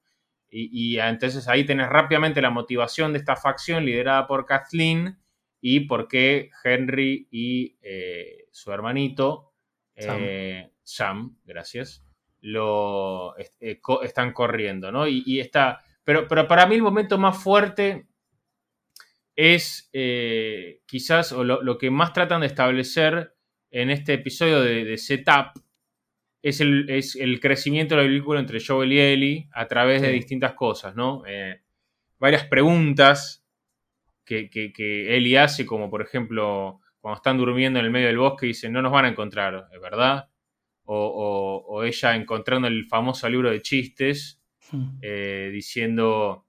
y, 0.48 0.94
y 0.94 0.98
entonces 0.98 1.46
ahí 1.46 1.64
tenés 1.64 1.90
rápidamente 1.90 2.40
la 2.40 2.48
motivación 2.48 3.12
de 3.12 3.18
esta 3.18 3.36
facción 3.36 3.84
liderada 3.84 4.26
por 4.26 4.46
Kathleen 4.46 5.18
y 5.66 5.80
por 5.80 6.09
qué 6.09 6.50
Henry 6.62 7.26
y 7.30 7.78
eh, 7.80 8.49
su 8.50 8.71
hermanito, 8.71 9.54
eh, 9.97 10.71
Sam, 10.83 11.38
gracias, 11.42 12.04
lo 12.42 13.35
eh, 13.38 13.80
co- 13.80 14.02
están 14.02 14.35
corriendo, 14.35 14.92
¿no? 14.92 15.09
Y, 15.09 15.23
y 15.25 15.40
está. 15.40 15.83
Pero, 16.04 16.28
pero 16.28 16.47
para 16.47 16.66
mí 16.66 16.75
el 16.75 16.83
momento 16.83 17.16
más 17.16 17.42
fuerte 17.42 18.06
es 19.35 19.88
eh, 19.94 20.83
quizás 20.85 21.33
o 21.33 21.42
lo, 21.42 21.62
lo 21.62 21.78
que 21.78 21.90
más 21.90 22.12
tratan 22.12 22.42
de 22.42 22.49
establecer 22.49 23.35
en 23.71 23.88
este 23.88 24.12
episodio 24.12 24.61
de, 24.61 24.85
de 24.85 24.99
Setup 24.99 25.59
es 26.42 26.61
el, 26.61 26.90
es 26.90 27.16
el 27.16 27.40
crecimiento 27.40 27.97
del 27.97 28.11
vínculo 28.11 28.38
entre 28.38 28.62
Joel 28.62 28.92
y 28.92 29.00
Ellie 29.00 29.49
a 29.54 29.66
través 29.66 30.02
de 30.02 30.11
distintas 30.11 30.52
cosas, 30.52 30.94
¿no? 30.94 31.23
Eh, 31.26 31.62
varias 32.18 32.44
preguntas 32.49 33.43
que, 34.25 34.49
que, 34.50 34.73
que 34.73 35.38
hace, 35.38 35.66
como 35.66 35.90
por 35.90 36.02
ejemplo, 36.02 36.81
cuando 37.00 37.16
están 37.16 37.37
durmiendo 37.38 37.78
en 37.78 37.85
el 37.87 37.90
medio 37.90 38.07
del 38.09 38.19
bosque 38.19 38.47
y 38.47 38.49
dicen, 38.50 38.73
no 38.73 38.83
nos 38.83 38.93
van 38.93 39.04
a 39.07 39.09
encontrar, 39.09 39.69
¿es 39.73 39.81
verdad? 39.81 40.28
O, 40.85 40.97
o- 40.97 41.75
o 41.76 41.83
ella 41.85 42.14
encontrando 42.16 42.69
el 42.69 42.87
famoso 42.87 43.28
libro 43.28 43.50
de 43.50 43.62
chistes, 43.62 44.40
eh, 45.02 45.50
diciendo, 45.52 46.47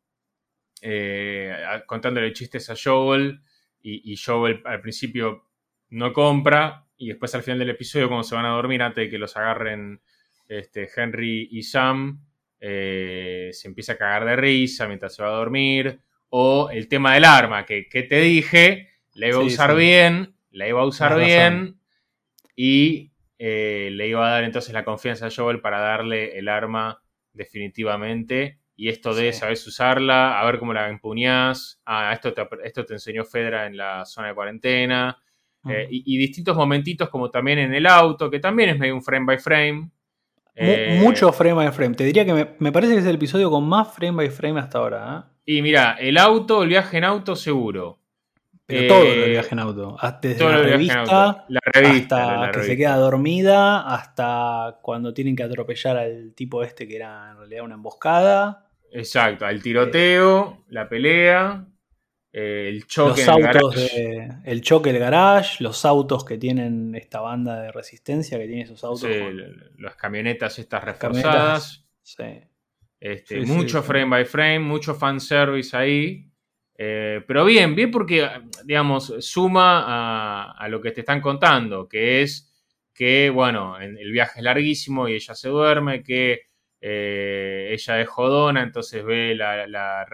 eh, 0.82 1.54
contándole 1.86 2.34
chistes 2.34 2.70
a 2.70 2.76
Joel, 2.82 3.42
y, 3.82 4.14
y 4.14 4.18
Joel 4.18 4.62
al 4.66 4.82
principio 4.82 5.46
no 5.90 6.14
compra, 6.14 6.88
y 6.98 7.10
después 7.10 7.34
al 7.36 7.44
final 7.44 7.60
del 7.60 7.72
episodio, 7.72 8.08
cuando 8.08 8.24
se 8.24 8.36
van 8.36 8.46
a 8.46 8.50
dormir, 8.50 8.82
antes 8.82 9.06
de 9.06 9.10
que 9.10 9.18
los 9.18 9.36
agarren 9.38 10.02
este, 10.48 10.90
Henry 10.96 11.50
y 11.52 11.64
Sam 11.64 12.22
eh, 12.60 13.50
se 13.52 13.68
empieza 13.68 13.94
a 13.94 13.98
cagar 13.98 14.26
de 14.26 14.36
risa 14.36 14.88
mientras 14.88 15.14
se 15.16 15.22
va 15.24 15.30
a 15.30 15.38
dormir. 15.38 16.00
O 16.30 16.70
el 16.72 16.88
tema 16.88 17.14
del 17.14 17.26
arma, 17.26 17.66
que, 17.66 17.84
te 17.84 18.20
dije, 18.20 18.90
la 19.14 19.28
iba 19.28 19.38
a 19.38 19.44
usar 19.44 19.76
bien, 19.76 20.36
la 20.52 20.68
iba 20.68 20.82
a 20.82 20.86
usar 20.86 21.18
bien 21.18 21.80
y 22.56 23.14
eh, 23.38 23.90
le 23.92 24.08
iba 24.08 24.26
a 24.28 24.32
dar 24.32 24.44
entonces 24.44 24.74
la 24.74 24.84
confianza 24.84 25.28
a 25.28 25.32
Joel 25.32 25.62
para 25.62 25.80
darle 25.80 26.38
el 26.38 26.48
arma 26.48 27.02
definitivamente. 27.34 28.60
Y 28.78 28.90
esto 28.90 29.14
de, 29.14 29.32
¿sabes 29.32 29.66
usarla? 29.68 30.40
A 30.40 30.46
ver 30.46 30.60
cómo 30.60 30.74
la 30.74 30.90
empuñás. 30.90 31.82
Ah, 31.86 32.12
esto 32.14 32.34
te, 32.34 32.46
esto 32.64 32.86
te 32.86 32.94
enseñó 32.94 33.24
Fedra 33.24 33.68
en 33.68 33.78
la 33.78 34.06
zona 34.06 34.30
de 34.30 34.36
cuarentena. 34.36 35.18
Eh, 35.68 35.88
y, 35.90 36.18
distintos 36.18 36.56
momentitos 36.56 37.10
como 37.10 37.32
también 37.32 37.58
en 37.58 37.74
el 37.74 37.88
auto, 37.88 38.30
que 38.30 38.40
también 38.40 38.70
es 38.70 38.78
medio 38.78 38.94
un 38.94 39.02
frame 39.02 39.26
by 39.26 39.40
frame. 39.40 39.90
Eh, 40.54 41.00
mucho 41.02 41.32
frame 41.34 41.54
by 41.56 41.72
frame. 41.72 41.96
Te 41.96 42.04
diría 42.04 42.24
que 42.24 42.34
me, 42.60 42.72
parece 42.72 42.94
que 42.94 43.00
es 43.00 43.06
el 43.06 43.16
episodio 43.16 43.50
con 43.50 43.68
más 43.68 43.94
frame 43.94 44.18
by 44.18 44.30
frame 44.30 44.60
hasta 44.60 44.78
ahora. 44.78 45.32
Y 45.46 45.62
mira, 45.62 45.96
el 46.00 46.18
auto, 46.18 46.64
el 46.64 46.70
viaje 46.70 46.98
en 46.98 47.04
auto 47.04 47.36
seguro. 47.36 48.00
Pero 48.66 48.88
todo 48.88 49.04
el 49.04 49.30
viaje 49.30 49.50
en 49.52 49.60
auto. 49.60 49.98
Desde 50.22 50.44
la 50.44 50.58
revista, 50.58 51.46
la 51.48 51.62
revista, 51.72 52.42
hasta 52.46 52.60
que 52.60 52.66
se 52.66 52.78
queda 52.78 52.96
dormida, 52.96 53.94
hasta 53.94 54.80
cuando 54.82 55.14
tienen 55.14 55.36
que 55.36 55.44
atropellar 55.44 55.98
al 55.98 56.34
tipo 56.34 56.64
este 56.64 56.88
que 56.88 56.96
era 56.96 57.32
en 57.32 57.38
realidad 57.38 57.64
una 57.64 57.76
emboscada. 57.76 58.68
Exacto, 58.92 59.46
al 59.46 59.62
tiroteo, 59.62 60.64
la 60.70 60.90
pelea, 60.90 61.68
eh, 62.32 62.70
el 62.70 62.88
choque. 62.88 63.24
Los 63.24 63.30
autos, 63.30 63.92
el 64.44 64.62
choque 64.62 64.92
del 64.92 65.00
garage, 65.00 65.64
los 65.64 65.86
autos 65.86 66.26
que 66.26 66.38
tienen 66.38 66.96
esta 66.96 67.22
banda 67.22 67.62
de 67.62 67.72
resistencia, 67.72 68.40
que 68.40 68.48
tiene 68.48 68.64
esos 68.64 68.84
autos. 68.84 69.10
las 69.78 69.96
camionetas 69.96 70.58
estas 70.58 70.84
reforzadas. 70.84 71.86
Este, 73.00 73.42
mucho 73.42 73.84
frame 73.84 74.10
by 74.10 74.26
frame, 74.26 74.60
mucho 74.60 74.96
fanservice 74.96 75.76
ahí. 75.76 76.30
Eh, 76.78 77.24
pero 77.26 77.46
bien, 77.46 77.76
bien 77.76 77.90
porque, 77.92 78.30
digamos, 78.66 79.14
suma 79.20 80.52
a, 80.52 80.68
lo 80.68 80.82
que 80.82 80.92
te 80.92 81.02
están 81.02 81.22
contando, 81.22 81.88
que 81.88 82.22
es 82.22 82.52
que, 82.94 83.30
bueno, 83.30 83.80
el 83.80 84.12
viaje 84.12 84.40
es 84.40 84.44
larguísimo 84.44 85.08
y 85.08 85.14
ella 85.14 85.36
se 85.36 85.50
duerme, 85.50 86.04
que 86.04 86.42
eh, 86.82 87.70
ella 87.72 88.02
es 88.02 88.08
jodona, 88.08 88.62
entonces 88.62 89.04
ve 89.04 89.36
la, 89.36 90.06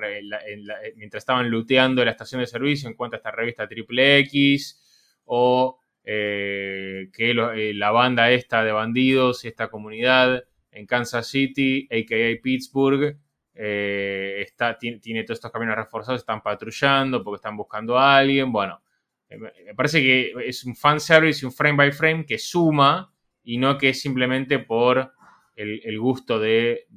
mientras 0.95 1.21
estaban 1.21 1.50
luteando 1.50 2.03
la 2.05 2.11
estación 2.11 2.41
de 2.41 2.47
servicio, 2.47 2.89
encuentra 2.89 3.17
esta 3.17 3.31
revista 3.31 3.67
Triple 3.67 4.19
X, 4.19 5.19
o 5.25 5.79
eh, 6.03 7.09
que 7.13 7.33
la 7.33 7.91
banda 7.91 8.31
esta 8.31 8.63
de 8.63 8.71
bandidos 8.71 9.45
y 9.45 9.50
esta 9.50 9.69
comunidad 9.69 10.43
en 10.71 10.85
Kansas 10.85 11.27
City, 11.27 11.87
a.k.a. 11.91 12.41
Pittsburgh, 12.41 13.17
eh, 13.53 14.41
está, 14.41 14.77
tiene, 14.77 15.23
todos 15.23 15.37
estos 15.37 15.51
caminos 15.51 15.75
reforzados, 15.75 16.21
están 16.21 16.41
patrullando 16.41 17.23
porque 17.23 17.35
están 17.35 17.57
buscando 17.57 17.97
a 17.97 18.17
alguien. 18.17 18.51
Bueno, 18.51 18.81
eh, 19.29 19.37
me 19.37 19.75
parece 19.75 20.01
que 20.01 20.33
es 20.45 20.63
un 20.63 20.75
fanservice 20.75 21.43
y 21.43 21.45
un 21.45 21.51
frame 21.51 21.77
by 21.77 21.91
frame 21.91 22.25
que 22.25 22.37
suma 22.37 23.13
y 23.43 23.57
no 23.57 23.77
que 23.77 23.89
es 23.89 24.01
simplemente 24.01 24.59
por 24.59 25.13
el, 25.55 25.99
gusto 25.99 26.39
de, 26.39 26.87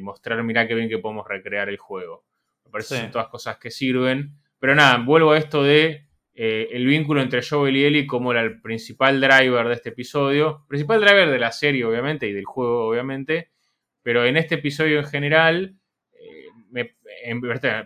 mostrar, 0.00 0.42
mira 0.42 0.66
qué 0.66 0.74
bien 0.74 0.88
que 0.88 0.98
podemos 0.98 1.26
recrear 1.28 1.68
el 1.68 1.76
juego. 1.76 2.24
Me 2.64 2.70
parece 2.70 2.94
que 2.96 3.00
son 3.02 3.10
todas 3.10 3.28
cosas 3.28 3.58
que 3.58 3.70
sirven. 3.70 4.38
Pero 4.58 4.74
nada, 4.74 4.98
vuelvo 4.98 5.32
a 5.32 5.38
esto 5.38 5.62
de 5.62 6.06
eh, 6.34 6.68
el 6.72 6.86
vínculo 6.86 7.20
entre 7.20 7.42
Joel 7.42 7.76
y 7.76 7.84
Ellie 7.84 8.06
como 8.06 8.32
el 8.32 8.60
principal 8.60 9.20
driver 9.20 9.68
de 9.68 9.74
este 9.74 9.90
episodio. 9.90 10.64
Principal 10.68 11.00
driver 11.00 11.30
de 11.30 11.38
la 11.38 11.52
serie, 11.52 11.84
obviamente, 11.84 12.28
y 12.28 12.32
del 12.32 12.44
juego, 12.44 12.86
obviamente. 12.88 13.50
Pero 14.02 14.24
en 14.24 14.36
este 14.36 14.56
episodio 14.56 14.98
en 14.98 15.06
general 15.06 15.76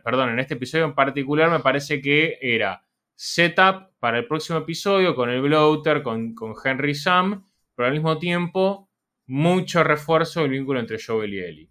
perdón, 0.02 0.30
en 0.30 0.38
este 0.38 0.54
episodio 0.54 0.84
en 0.84 0.94
particular 0.94 1.50
me 1.50 1.60
parece 1.60 2.00
que 2.00 2.38
era 2.40 2.82
setup 3.14 3.90
para 3.98 4.18
el 4.18 4.26
próximo 4.26 4.58
episodio 4.58 5.14
con 5.14 5.30
el 5.30 5.40
bloater, 5.40 6.02
con, 6.02 6.34
con 6.34 6.54
Henry 6.62 6.94
Sam, 6.94 7.46
pero 7.74 7.88
al 7.88 7.94
mismo 7.94 8.18
tiempo 8.18 8.90
mucho 9.26 9.82
refuerzo 9.82 10.42
del 10.42 10.50
vínculo 10.50 10.80
entre 10.80 10.98
Joel 11.04 11.34
y 11.34 11.38
Ellie. 11.40 11.70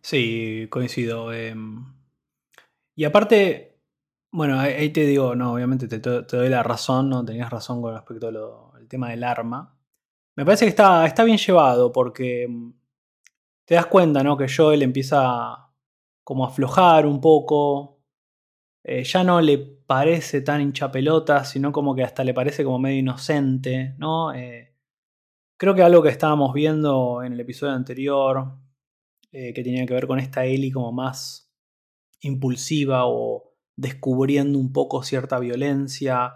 Sí, 0.00 0.66
coincido. 0.70 1.32
Em. 1.32 1.84
y 2.94 3.04
aparte, 3.04 3.73
bueno, 4.34 4.58
ahí 4.58 4.90
te 4.90 5.06
digo, 5.06 5.36
no, 5.36 5.52
obviamente 5.52 5.86
te, 5.86 6.00
doy 6.00 6.48
la 6.48 6.64
razón, 6.64 7.08
no 7.08 7.24
tenías 7.24 7.50
razón 7.50 7.80
con 7.80 7.94
respecto 7.94 8.72
al 8.74 8.88
tema 8.88 9.10
del 9.10 9.22
arma. 9.22 9.78
Me 10.34 10.44
parece 10.44 10.64
que 10.64 10.70
está, 10.70 11.06
está 11.06 11.22
bien 11.22 11.38
llevado 11.38 11.92
porque 11.92 12.42
em, 12.42 12.74
te 13.64 13.76
das 13.76 13.86
cuenta, 13.86 14.24
¿no? 14.24 14.36
Que 14.36 14.48
Joel 14.48 14.82
empieza 14.82 15.70
como 16.24 16.44
aflojar 16.46 17.06
un 17.06 17.20
poco. 17.20 18.00
Eh, 18.82 19.04
ya 19.04 19.22
no 19.22 19.40
le 19.40 19.58
parece 19.58 20.40
tan 20.40 20.62
hincha 20.62 20.90
pelota, 20.90 21.44
sino 21.44 21.70
como 21.70 21.94
que 21.94 22.02
hasta 22.02 22.24
le 22.24 22.34
parece 22.34 22.64
como 22.64 22.80
medio 22.80 22.98
inocente, 22.98 23.94
¿no? 23.98 24.34
Eh, 24.34 24.74
creo 25.56 25.76
que 25.76 25.82
algo 25.82 26.02
que 26.02 26.08
estábamos 26.08 26.52
viendo 26.54 27.22
en 27.22 27.34
el 27.34 27.40
episodio 27.40 27.74
anterior, 27.74 28.58
eh, 29.30 29.52
que 29.54 29.62
tenía 29.62 29.86
que 29.86 29.94
ver 29.94 30.08
con 30.08 30.18
esta 30.18 30.44
Ellie 30.44 30.72
como 30.72 30.90
más 30.92 31.52
impulsiva 32.20 33.06
o 33.06 33.53
descubriendo 33.76 34.58
un 34.58 34.72
poco 34.72 35.02
cierta 35.02 35.38
violencia 35.38 36.32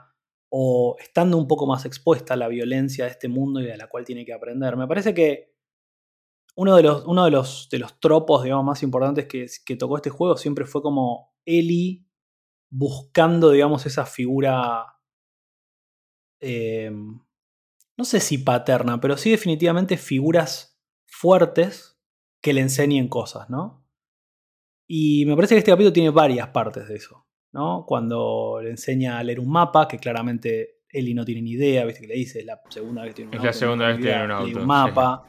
o 0.51 0.97
estando 0.99 1.37
un 1.37 1.47
poco 1.47 1.67
más 1.67 1.85
expuesta 1.85 2.35
a 2.35 2.37
la 2.37 2.49
violencia 2.49 3.05
de 3.05 3.11
este 3.11 3.29
mundo 3.29 3.61
y 3.61 3.67
de 3.67 3.77
la 3.77 3.89
cual 3.89 4.05
tiene 4.05 4.25
que 4.25 4.33
aprender. 4.33 4.77
Me 4.77 4.87
parece 4.87 5.15
que 5.15 5.55
uno 6.57 6.75
de 6.75 6.83
los, 6.83 7.05
uno 7.07 7.25
de 7.25 7.31
los, 7.31 7.69
de 7.71 7.79
los 7.79 8.01
tropos, 8.01 8.43
digamos, 8.43 8.65
más 8.65 8.83
importantes 8.83 9.27
que, 9.27 9.77
tocó 9.77 9.97
este 9.97 10.11
juego 10.11 10.37
siempre 10.37 10.65
fue 10.65 10.83
como 10.83 11.33
Ellie 11.45 12.05
buscando, 12.69 13.51
digamos, 13.51 13.87
esa 13.87 14.07
figura. 14.07 14.85
Eh, 16.41 16.91
no 16.91 18.05
sé 18.05 18.21
si 18.21 18.39
paterna, 18.39 19.01
pero 19.01 19.17
sí 19.17 19.31
definitivamente 19.31 19.97
figuras 19.97 20.81
fuertes 21.07 22.01
que 22.43 22.53
le 22.53 22.61
enseñen 22.61 23.09
cosas, 23.09 23.49
¿no? 23.51 23.87
Y 24.89 25.27
me 25.27 25.37
parece 25.37 25.55
que 25.55 25.59
este 25.59 25.71
capítulo 25.71 25.93
tiene 25.93 26.11
varias 26.11 26.49
partes 26.49 26.89
de 26.89 26.97
eso, 26.97 27.28
¿no? 27.59 27.85
Cuando 27.85 28.61
le 28.63 28.71
enseña 28.71 29.19
a 29.19 29.25
leer 29.25 29.41
un 29.41 29.51
mapa, 29.51 29.89
que 29.89 29.99
claramente 29.99 30.83
Ellie 30.89 31.13
no 31.13 31.25
tiene 31.25 31.43
ni 31.43 31.51
idea, 31.53 31.85
viste 31.85 32.03
que 32.03 32.07
le 32.07 32.15
dice, 32.15 32.39
es 32.39 32.47
la 32.47 32.61
segunda 32.71 33.03
vez 33.03 33.11
que 33.11 33.17
tiene 33.17 33.31
un 33.31 33.37
es 33.37 33.43
la 33.43 33.53
segunda 33.53 33.89
vez 33.89 33.97
que 33.97 34.05
tiene 34.05 34.25
un 34.25 34.31
auto. 34.31 34.61
un 34.61 34.67
mapa. 34.67 35.25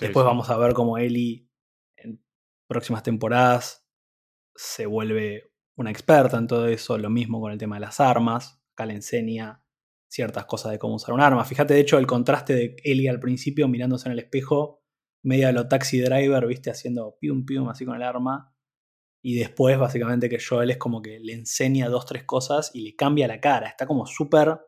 Después 0.00 0.24
vamos 0.24 0.48
a 0.48 0.56
ver 0.56 0.72
cómo 0.72 0.96
Ellie 0.96 1.46
en 1.96 2.24
próximas 2.66 3.02
temporadas 3.02 3.86
se 4.54 4.86
vuelve 4.86 5.52
una 5.76 5.90
experta 5.90 6.38
en 6.38 6.46
todo 6.46 6.68
eso. 6.68 6.96
Lo 6.96 7.10
mismo 7.10 7.38
con 7.38 7.52
el 7.52 7.58
tema 7.58 7.76
de 7.76 7.80
las 7.80 8.00
armas. 8.00 8.62
Acá 8.72 8.86
le 8.86 8.94
enseña 8.94 9.62
ciertas 10.08 10.46
cosas 10.46 10.72
de 10.72 10.78
cómo 10.78 10.94
usar 10.94 11.14
un 11.14 11.20
arma. 11.20 11.44
Fíjate, 11.44 11.74
de 11.74 11.80
hecho, 11.80 11.98
el 11.98 12.06
contraste 12.06 12.54
de 12.54 12.76
Ellie 12.82 13.10
al 13.10 13.20
principio 13.20 13.68
mirándose 13.68 14.08
en 14.08 14.12
el 14.12 14.20
espejo, 14.20 14.82
medio 15.22 15.48
a 15.48 15.52
lo 15.52 15.68
taxi 15.68 16.00
driver, 16.00 16.46
viste, 16.46 16.70
haciendo 16.70 17.18
pium 17.20 17.44
pium 17.44 17.68
así 17.68 17.84
con 17.84 17.94
el 17.94 18.02
arma. 18.02 18.53
Y 19.24 19.36
después, 19.36 19.78
básicamente, 19.78 20.28
que 20.28 20.38
Joel 20.38 20.70
es 20.70 20.76
como 20.76 21.00
que 21.00 21.18
le 21.18 21.32
enseña 21.32 21.88
dos, 21.88 22.04
tres 22.04 22.24
cosas 22.24 22.70
y 22.74 22.82
le 22.82 22.94
cambia 22.94 23.26
la 23.26 23.40
cara. 23.40 23.68
Está 23.68 23.86
como 23.86 24.06
súper 24.06 24.58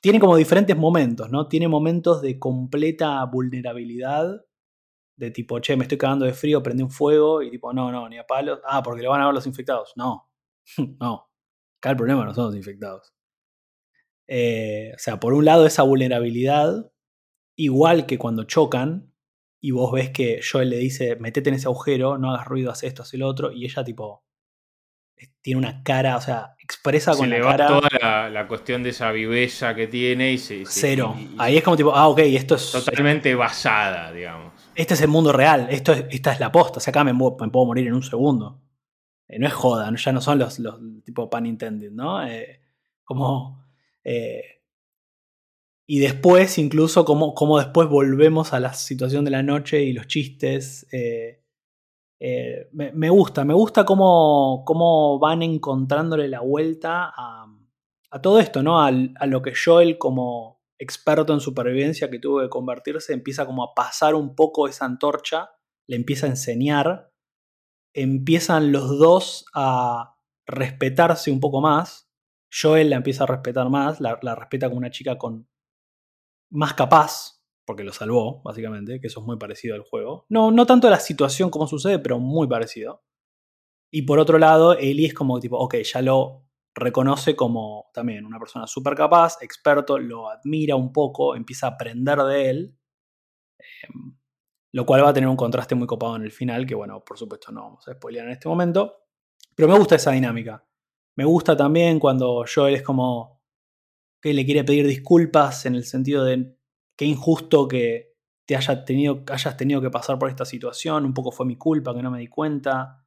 tiene 0.00 0.20
como 0.20 0.36
diferentes 0.36 0.76
momentos, 0.76 1.30
¿no? 1.30 1.48
Tiene 1.48 1.68
momentos 1.68 2.22
de 2.22 2.38
completa 2.38 3.24
vulnerabilidad, 3.24 4.44
de 5.16 5.30
tipo, 5.32 5.58
che, 5.60 5.76
me 5.76 5.82
estoy 5.84 5.98
cagando 5.98 6.24
de 6.24 6.32
frío, 6.32 6.62
prende 6.62 6.84
un 6.84 6.90
fuego, 6.90 7.42
y 7.42 7.50
tipo, 7.50 7.72
no, 7.72 7.90
no, 7.90 8.08
ni 8.08 8.18
a 8.18 8.24
palos. 8.24 8.60
Ah, 8.64 8.82
porque 8.82 9.02
lo 9.02 9.10
van 9.10 9.22
a 9.22 9.26
ver 9.26 9.34
los 9.34 9.46
infectados. 9.46 9.92
No, 9.96 10.30
no. 11.00 11.28
Acá 11.78 11.90
el 11.90 11.96
problema 11.96 12.24
no 12.24 12.34
son 12.34 12.46
los 12.46 12.56
infectados. 12.56 13.12
Eh, 14.28 14.92
o 14.94 14.98
sea, 14.98 15.18
por 15.18 15.32
un 15.32 15.44
lado, 15.44 15.66
esa 15.66 15.82
vulnerabilidad, 15.82 16.92
igual 17.56 18.06
que 18.06 18.18
cuando 18.18 18.44
chocan, 18.44 19.12
y 19.60 19.70
vos 19.72 19.92
ves 19.92 20.10
que 20.10 20.40
Joel 20.40 20.70
le 20.70 20.78
dice, 20.78 21.16
metete 21.16 21.50
en 21.50 21.56
ese 21.56 21.66
agujero, 21.66 22.18
no 22.18 22.30
hagas 22.30 22.46
ruido, 22.46 22.70
haz 22.70 22.82
esto, 22.84 23.02
haz 23.02 23.12
el 23.14 23.22
otro, 23.22 23.52
y 23.52 23.64
ella, 23.64 23.84
tipo, 23.84 24.24
tiene 25.40 25.58
una 25.58 25.82
cara, 25.82 26.16
o 26.16 26.20
sea, 26.20 26.54
expresa 26.62 27.16
con 27.16 27.28
le 27.28 27.40
la 27.40 27.44
va 27.44 27.56
cara. 27.56 27.66
toda 27.66 28.30
la, 28.30 28.46
cuestión 28.46 28.82
de 28.82 28.90
esa 28.90 29.10
viveza 29.10 29.74
que 29.74 29.88
tiene 29.88 30.32
y 30.32 30.38
se. 30.38 30.64
Cero. 30.66 31.16
Ahí 31.38 31.56
es 31.56 31.64
como 31.64 31.76
tipo, 31.76 31.94
ah, 31.94 32.08
ok, 32.08 32.20
esto 32.20 32.54
es. 32.54 32.70
Totalmente 32.70 33.34
basada, 33.34 34.12
digamos. 34.12 34.52
Este 34.74 34.94
es 34.94 35.00
el 35.00 35.08
mundo 35.08 35.32
real, 35.32 35.66
esto 35.70 35.92
es, 35.92 36.04
esta 36.10 36.32
es 36.32 36.40
la 36.40 36.52
posta, 36.52 36.78
o 36.78 36.80
sea, 36.80 36.92
acá 36.92 37.02
me, 37.02 37.14
puedo 37.14 37.66
morir 37.66 37.88
en 37.88 37.94
un 37.94 38.02
segundo. 38.02 38.62
Eh, 39.26 39.38
no 39.38 39.46
es 39.46 39.52
joda, 39.52 39.92
ya 39.94 40.12
no 40.12 40.20
son 40.20 40.38
los, 40.38 40.58
los 40.60 40.78
tipo 41.04 41.28
pan 41.28 41.46
intended, 41.46 41.90
¿no? 41.90 42.24
Eh, 42.24 42.60
como. 43.04 43.64
Eh, 44.04 44.57
y 45.90 46.00
después, 46.00 46.58
incluso, 46.58 47.06
como 47.06 47.58
después 47.58 47.88
volvemos 47.88 48.52
a 48.52 48.60
la 48.60 48.74
situación 48.74 49.24
de 49.24 49.30
la 49.30 49.42
noche 49.42 49.82
y 49.82 49.94
los 49.94 50.06
chistes. 50.06 50.86
Eh, 50.92 52.68
me, 52.72 53.08
gusta, 53.08 53.42
me 53.46 53.54
gusta 53.54 53.86
cómo, 53.86 54.64
cómo, 54.66 55.18
van 55.18 55.42
encontrándole 55.42 56.28
la 56.28 56.40
vuelta 56.40 57.10
a, 57.16 57.46
todo 58.20 58.38
esto, 58.38 58.62
¿no? 58.62 58.82
A, 58.82 58.90
lo 58.90 59.40
que 59.40 59.54
Joel 59.54 59.96
como, 59.96 60.60
experto 60.78 61.32
en 61.32 61.40
supervivencia 61.40 62.10
que 62.10 62.18
tuvo 62.18 62.42
que 62.42 62.50
convertirse, 62.50 63.14
empieza 63.14 63.46
como 63.46 63.64
a 63.64 63.74
pasar 63.74 64.14
un 64.14 64.36
poco 64.36 64.68
esa 64.68 64.84
antorcha, 64.84 65.52
le 65.86 65.96
empieza 65.96 66.26
a 66.26 66.30
enseñar, 66.30 67.14
empiezan 67.94 68.72
los 68.72 68.98
dos 68.98 69.46
a 69.54 70.18
respetarse 70.46 71.30
un 71.30 71.40
poco 71.40 71.62
más. 71.62 72.12
Joel 72.52 72.90
la 72.90 72.96
empieza 72.96 73.24
a 73.24 73.28
respetar 73.28 73.70
más, 73.70 74.00
la, 74.02 74.18
la 74.20 74.34
respeta 74.34 74.68
como 74.68 74.78
una 74.78 74.90
chica 74.90 75.16
con 75.16 75.48
más 76.50 76.74
capaz, 76.74 77.42
porque 77.64 77.84
lo 77.84 77.92
salvó, 77.92 78.42
básicamente, 78.42 79.00
que 79.00 79.08
eso 79.08 79.20
es 79.20 79.26
muy 79.26 79.36
parecido 79.36 79.74
al 79.74 79.82
juego. 79.82 80.24
No, 80.28 80.50
no 80.50 80.66
tanto 80.66 80.88
la 80.88 81.00
situación 81.00 81.50
como 81.50 81.66
sucede, 81.66 81.98
pero 81.98 82.18
muy 82.18 82.48
parecido. 82.48 83.02
Y 83.90 84.02
por 84.02 84.18
otro 84.18 84.38
lado, 84.38 84.76
Ellie 84.78 85.06
es 85.06 85.14
como 85.14 85.40
tipo, 85.40 85.58
ok, 85.58 85.76
ya 85.76 86.02
lo 86.02 86.48
reconoce 86.74 87.34
como 87.34 87.90
también 87.92 88.24
una 88.24 88.38
persona 88.38 88.66
súper 88.66 88.94
capaz, 88.94 89.42
experto, 89.42 89.98
lo 89.98 90.30
admira 90.30 90.76
un 90.76 90.92
poco, 90.92 91.34
empieza 91.34 91.66
a 91.66 91.70
aprender 91.70 92.18
de 92.18 92.50
él, 92.50 92.78
em, 93.58 94.16
lo 94.72 94.86
cual 94.86 95.04
va 95.04 95.10
a 95.10 95.12
tener 95.12 95.28
un 95.28 95.36
contraste 95.36 95.74
muy 95.74 95.86
copado 95.86 96.16
en 96.16 96.22
el 96.22 96.30
final, 96.30 96.66
que 96.66 96.74
bueno, 96.74 97.02
por 97.04 97.18
supuesto 97.18 97.50
no 97.52 97.62
vamos 97.62 97.88
a 97.88 97.94
spoilear 97.94 98.26
en 98.26 98.32
este 98.32 98.48
momento, 98.48 99.08
pero 99.54 99.68
me 99.68 99.78
gusta 99.78 99.96
esa 99.96 100.12
dinámica. 100.12 100.64
Me 101.16 101.24
gusta 101.24 101.56
también 101.56 101.98
cuando 101.98 102.44
Joel 102.52 102.76
es 102.76 102.82
como 102.82 103.37
que 104.20 104.34
le 104.34 104.44
quiere 104.44 104.64
pedir 104.64 104.86
disculpas 104.86 105.66
en 105.66 105.74
el 105.74 105.84
sentido 105.84 106.24
de 106.24 106.56
qué 106.96 107.04
injusto 107.04 107.68
que 107.68 108.14
te 108.46 108.56
haya 108.56 108.84
tenido, 108.84 109.24
hayas 109.30 109.56
tenido 109.56 109.80
que 109.80 109.90
pasar 109.90 110.18
por 110.18 110.30
esta 110.30 110.44
situación, 110.44 111.04
un 111.04 111.14
poco 111.14 111.30
fue 111.30 111.46
mi 111.46 111.56
culpa 111.56 111.94
que 111.94 112.02
no 112.02 112.10
me 112.10 112.18
di 112.18 112.28
cuenta. 112.28 113.04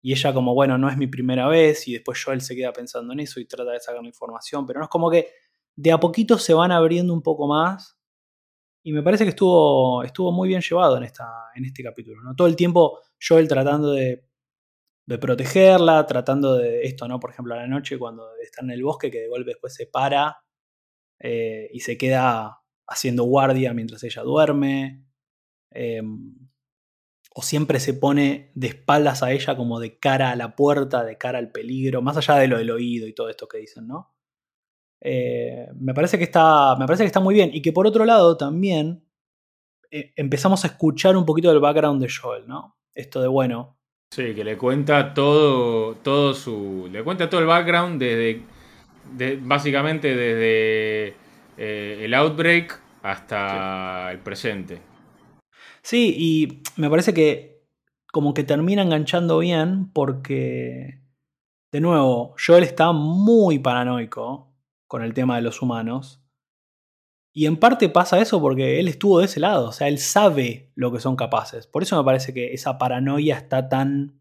Y 0.00 0.12
ella 0.12 0.32
como, 0.32 0.54
bueno, 0.54 0.78
no 0.78 0.88
es 0.88 0.96
mi 0.96 1.08
primera 1.08 1.46
vez 1.48 1.88
y 1.88 1.92
después 1.92 2.22
Joel 2.24 2.40
se 2.40 2.56
queda 2.56 2.72
pensando 2.72 3.12
en 3.12 3.20
eso 3.20 3.40
y 3.40 3.46
trata 3.46 3.72
de 3.72 3.80
sacar 3.80 4.00
la 4.00 4.08
información, 4.08 4.64
pero 4.64 4.78
no 4.78 4.84
es 4.84 4.90
como 4.90 5.10
que 5.10 5.28
de 5.76 5.92
a 5.92 6.00
poquito 6.00 6.38
se 6.38 6.54
van 6.54 6.72
abriendo 6.72 7.12
un 7.12 7.22
poco 7.22 7.46
más 7.46 7.98
y 8.82 8.92
me 8.92 9.02
parece 9.02 9.24
que 9.24 9.30
estuvo, 9.30 10.02
estuvo 10.02 10.32
muy 10.32 10.48
bien 10.48 10.62
llevado 10.62 10.96
en, 10.96 11.02
esta, 11.02 11.26
en 11.54 11.66
este 11.66 11.82
capítulo. 11.82 12.22
¿no? 12.22 12.34
Todo 12.34 12.46
el 12.46 12.56
tiempo 12.56 13.00
Joel 13.20 13.46
tratando 13.46 13.92
de, 13.92 14.24
de, 15.04 15.18
protegerla, 15.18 16.06
tratando 16.06 16.54
de 16.54 16.82
esto, 16.82 17.06
¿no? 17.06 17.20
Por 17.20 17.30
ejemplo, 17.30 17.54
a 17.54 17.58
la 17.58 17.66
noche 17.66 17.98
cuando 17.98 18.24
está 18.42 18.62
en 18.62 18.70
el 18.70 18.82
bosque 18.82 19.10
que 19.10 19.20
de 19.20 19.28
golpe 19.28 19.50
después 19.50 19.74
se 19.74 19.86
para 19.86 20.38
eh, 21.20 21.68
y 21.72 21.80
se 21.80 21.98
queda 21.98 22.62
haciendo 22.86 23.24
guardia 23.24 23.74
mientras 23.74 24.02
ella 24.04 24.22
duerme. 24.22 25.04
Eh, 25.72 26.02
o 27.34 27.42
siempre 27.42 27.78
se 27.78 27.94
pone 27.94 28.50
de 28.56 28.66
espaldas 28.66 29.22
a 29.22 29.30
ella 29.30 29.56
como 29.56 29.78
de 29.78 29.98
cara 29.98 30.32
a 30.32 30.36
la 30.36 30.56
puerta, 30.56 31.04
de 31.04 31.18
cara 31.18 31.38
al 31.38 31.52
peligro, 31.52 32.02
más 32.02 32.16
allá 32.16 32.34
de 32.34 32.48
lo 32.48 32.58
del 32.58 32.70
oído 32.70 33.06
y 33.06 33.12
todo 33.12 33.28
esto 33.28 33.46
que 33.46 33.58
dicen, 33.58 33.86
¿no? 33.86 34.12
Eh, 35.00 35.68
me, 35.76 35.94
parece 35.94 36.18
que 36.18 36.24
está, 36.24 36.74
me 36.76 36.86
parece 36.86 37.04
que 37.04 37.06
está 37.08 37.20
muy 37.20 37.34
bien 37.34 37.50
y 37.52 37.62
que 37.62 37.72
por 37.72 37.86
otro 37.86 38.04
lado 38.04 38.36
también 38.36 39.04
eh, 39.90 40.12
empezamos 40.16 40.64
a 40.64 40.66
escuchar 40.66 41.16
un 41.16 41.24
poquito 41.24 41.48
del 41.50 41.60
background 41.60 42.02
de 42.02 42.08
Joel, 42.10 42.48
¿no? 42.48 42.76
Esto 42.92 43.20
de, 43.20 43.28
bueno... 43.28 43.78
Sí, 44.10 44.34
que 44.34 44.42
le 44.42 44.58
cuenta 44.58 45.14
todo, 45.14 45.94
todo 45.96 46.34
su... 46.34 46.88
Le 46.90 47.04
cuenta 47.04 47.30
todo 47.30 47.40
el 47.40 47.46
background 47.46 48.00
desde... 48.00 48.42
básicamente 49.40 50.14
desde 50.14 51.16
eh, 51.56 52.04
el 52.04 52.14
outbreak 52.14 52.80
hasta 53.02 54.12
el 54.12 54.18
presente. 54.18 54.80
Sí, 55.82 56.14
y 56.16 56.62
me 56.80 56.90
parece 56.90 57.14
que 57.14 57.58
como 58.12 58.34
que 58.34 58.44
termina 58.44 58.82
enganchando 58.82 59.38
bien 59.38 59.90
porque, 59.92 61.02
de 61.72 61.80
nuevo, 61.80 62.34
Joel 62.44 62.64
está 62.64 62.92
muy 62.92 63.58
paranoico 63.58 64.54
con 64.86 65.02
el 65.02 65.14
tema 65.14 65.36
de 65.36 65.42
los 65.42 65.62
humanos. 65.62 66.22
Y 67.32 67.46
en 67.46 67.56
parte 67.56 67.88
pasa 67.88 68.18
eso 68.20 68.40
porque 68.40 68.80
él 68.80 68.88
estuvo 68.88 69.20
de 69.20 69.26
ese 69.26 69.38
lado, 69.38 69.68
o 69.68 69.72
sea, 69.72 69.86
él 69.86 69.98
sabe 69.98 70.72
lo 70.74 70.90
que 70.90 70.98
son 70.98 71.14
capaces. 71.14 71.66
Por 71.66 71.82
eso 71.82 71.96
me 71.96 72.04
parece 72.04 72.34
que 72.34 72.52
esa 72.52 72.78
paranoia 72.78 73.36
está 73.36 73.68
tan... 73.68 74.20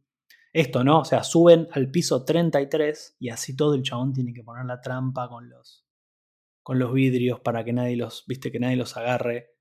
Esto, 0.58 0.84
¿no? 0.84 1.02
O 1.02 1.06
sea, 1.06 1.24
suben 1.24 1.68
al 1.74 1.92
piso 1.92 2.26
33 2.26 3.18
y 3.20 3.30
así 3.30 3.56
todo 3.56 3.76
el 3.76 3.84
chabón 3.84 4.12
tiene 4.12 4.34
que 4.34 4.44
poner 4.44 4.66
la 4.66 4.82
trampa 4.82 5.30
con 5.30 5.48
los, 5.48 5.86
con 6.64 6.80
los 6.80 6.92
vidrios 6.92 7.40
para 7.40 7.64
que 7.64 7.74
nadie 7.74 7.96
los, 7.96 8.24
viste, 8.26 8.52
que 8.52 8.60
nadie 8.60 8.76
los 8.76 8.98
agarre. 8.98 9.52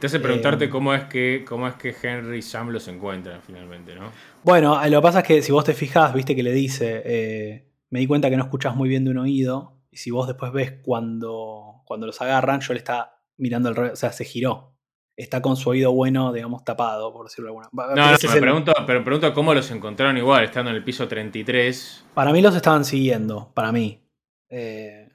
Te 0.00 0.06
hace 0.06 0.20
preguntarte 0.20 0.66
em. 0.66 0.70
cómo, 0.70 0.94
es 0.94 1.06
que, 1.06 1.44
cómo 1.44 1.66
es 1.66 1.74
que 1.74 1.92
Henry 2.00 2.38
y 2.38 2.42
Sam 2.42 2.68
los 2.68 2.86
encuentran 2.86 3.42
finalmente, 3.42 3.96
¿no? 3.96 4.12
Bueno, 4.44 4.80
lo 4.88 5.00
que 5.00 5.02
pasa 5.02 5.20
es 5.20 5.26
que 5.26 5.42
si 5.42 5.50
vos 5.50 5.64
te 5.64 5.74
fijas, 5.74 6.14
viste 6.14 6.36
que 6.36 6.44
le 6.44 6.52
dice, 6.52 7.02
eh, 7.04 7.72
me 7.90 7.98
di 7.98 8.06
cuenta 8.06 8.30
que 8.30 8.36
no 8.36 8.44
escuchás 8.44 8.76
muy 8.76 8.88
bien 8.88 9.04
de 9.04 9.10
un 9.10 9.18
oído, 9.18 9.82
y 9.90 9.96
si 9.96 10.12
vos 10.12 10.28
después 10.28 10.52
ves 10.52 10.74
cuando, 10.84 11.82
cuando 11.84 12.06
los 12.06 12.22
agarran, 12.22 12.60
yo 12.60 12.74
le 12.74 12.78
está 12.78 13.24
mirando 13.38 13.70
al 13.70 13.74
revés, 13.74 13.94
o 13.94 13.96
sea, 13.96 14.12
se 14.12 14.24
giró. 14.24 14.73
Está 15.16 15.40
con 15.40 15.56
su 15.56 15.70
oído 15.70 15.92
bueno, 15.92 16.32
digamos, 16.32 16.64
tapado, 16.64 17.12
por 17.12 17.26
decirlo 17.26 17.46
de 17.46 17.50
alguna 17.50 17.68
manera. 17.72 17.94
No, 17.94 18.12
no, 18.12 18.18
pero, 18.20 18.40
pregunto, 18.40 18.72
pero 18.84 19.04
pregunto 19.04 19.32
cómo 19.32 19.54
los 19.54 19.70
encontraron 19.70 20.16
igual, 20.16 20.44
estando 20.44 20.70
en 20.70 20.76
el 20.76 20.82
piso 20.82 21.06
33. 21.06 22.06
Para 22.14 22.32
mí 22.32 22.42
los 22.42 22.54
estaban 22.56 22.84
siguiendo, 22.84 23.52
para 23.54 23.70
mí. 23.70 24.00
Eh, 24.48 25.08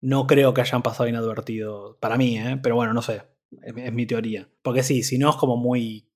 no 0.00 0.26
creo 0.26 0.52
que 0.52 0.60
hayan 0.60 0.82
pasado 0.82 1.08
inadvertido, 1.08 1.96
para 2.00 2.16
mí, 2.16 2.36
¿eh? 2.38 2.58
pero 2.62 2.74
bueno, 2.74 2.92
no 2.92 3.00
sé. 3.00 3.22
Es, 3.62 3.92
mi 3.92 4.06
teoría. 4.06 4.48
Porque 4.62 4.82
sí, 4.82 5.02
si 5.02 5.18
no 5.18 5.30
es 5.30 5.36
como 5.36 5.56
muy. 5.56 6.08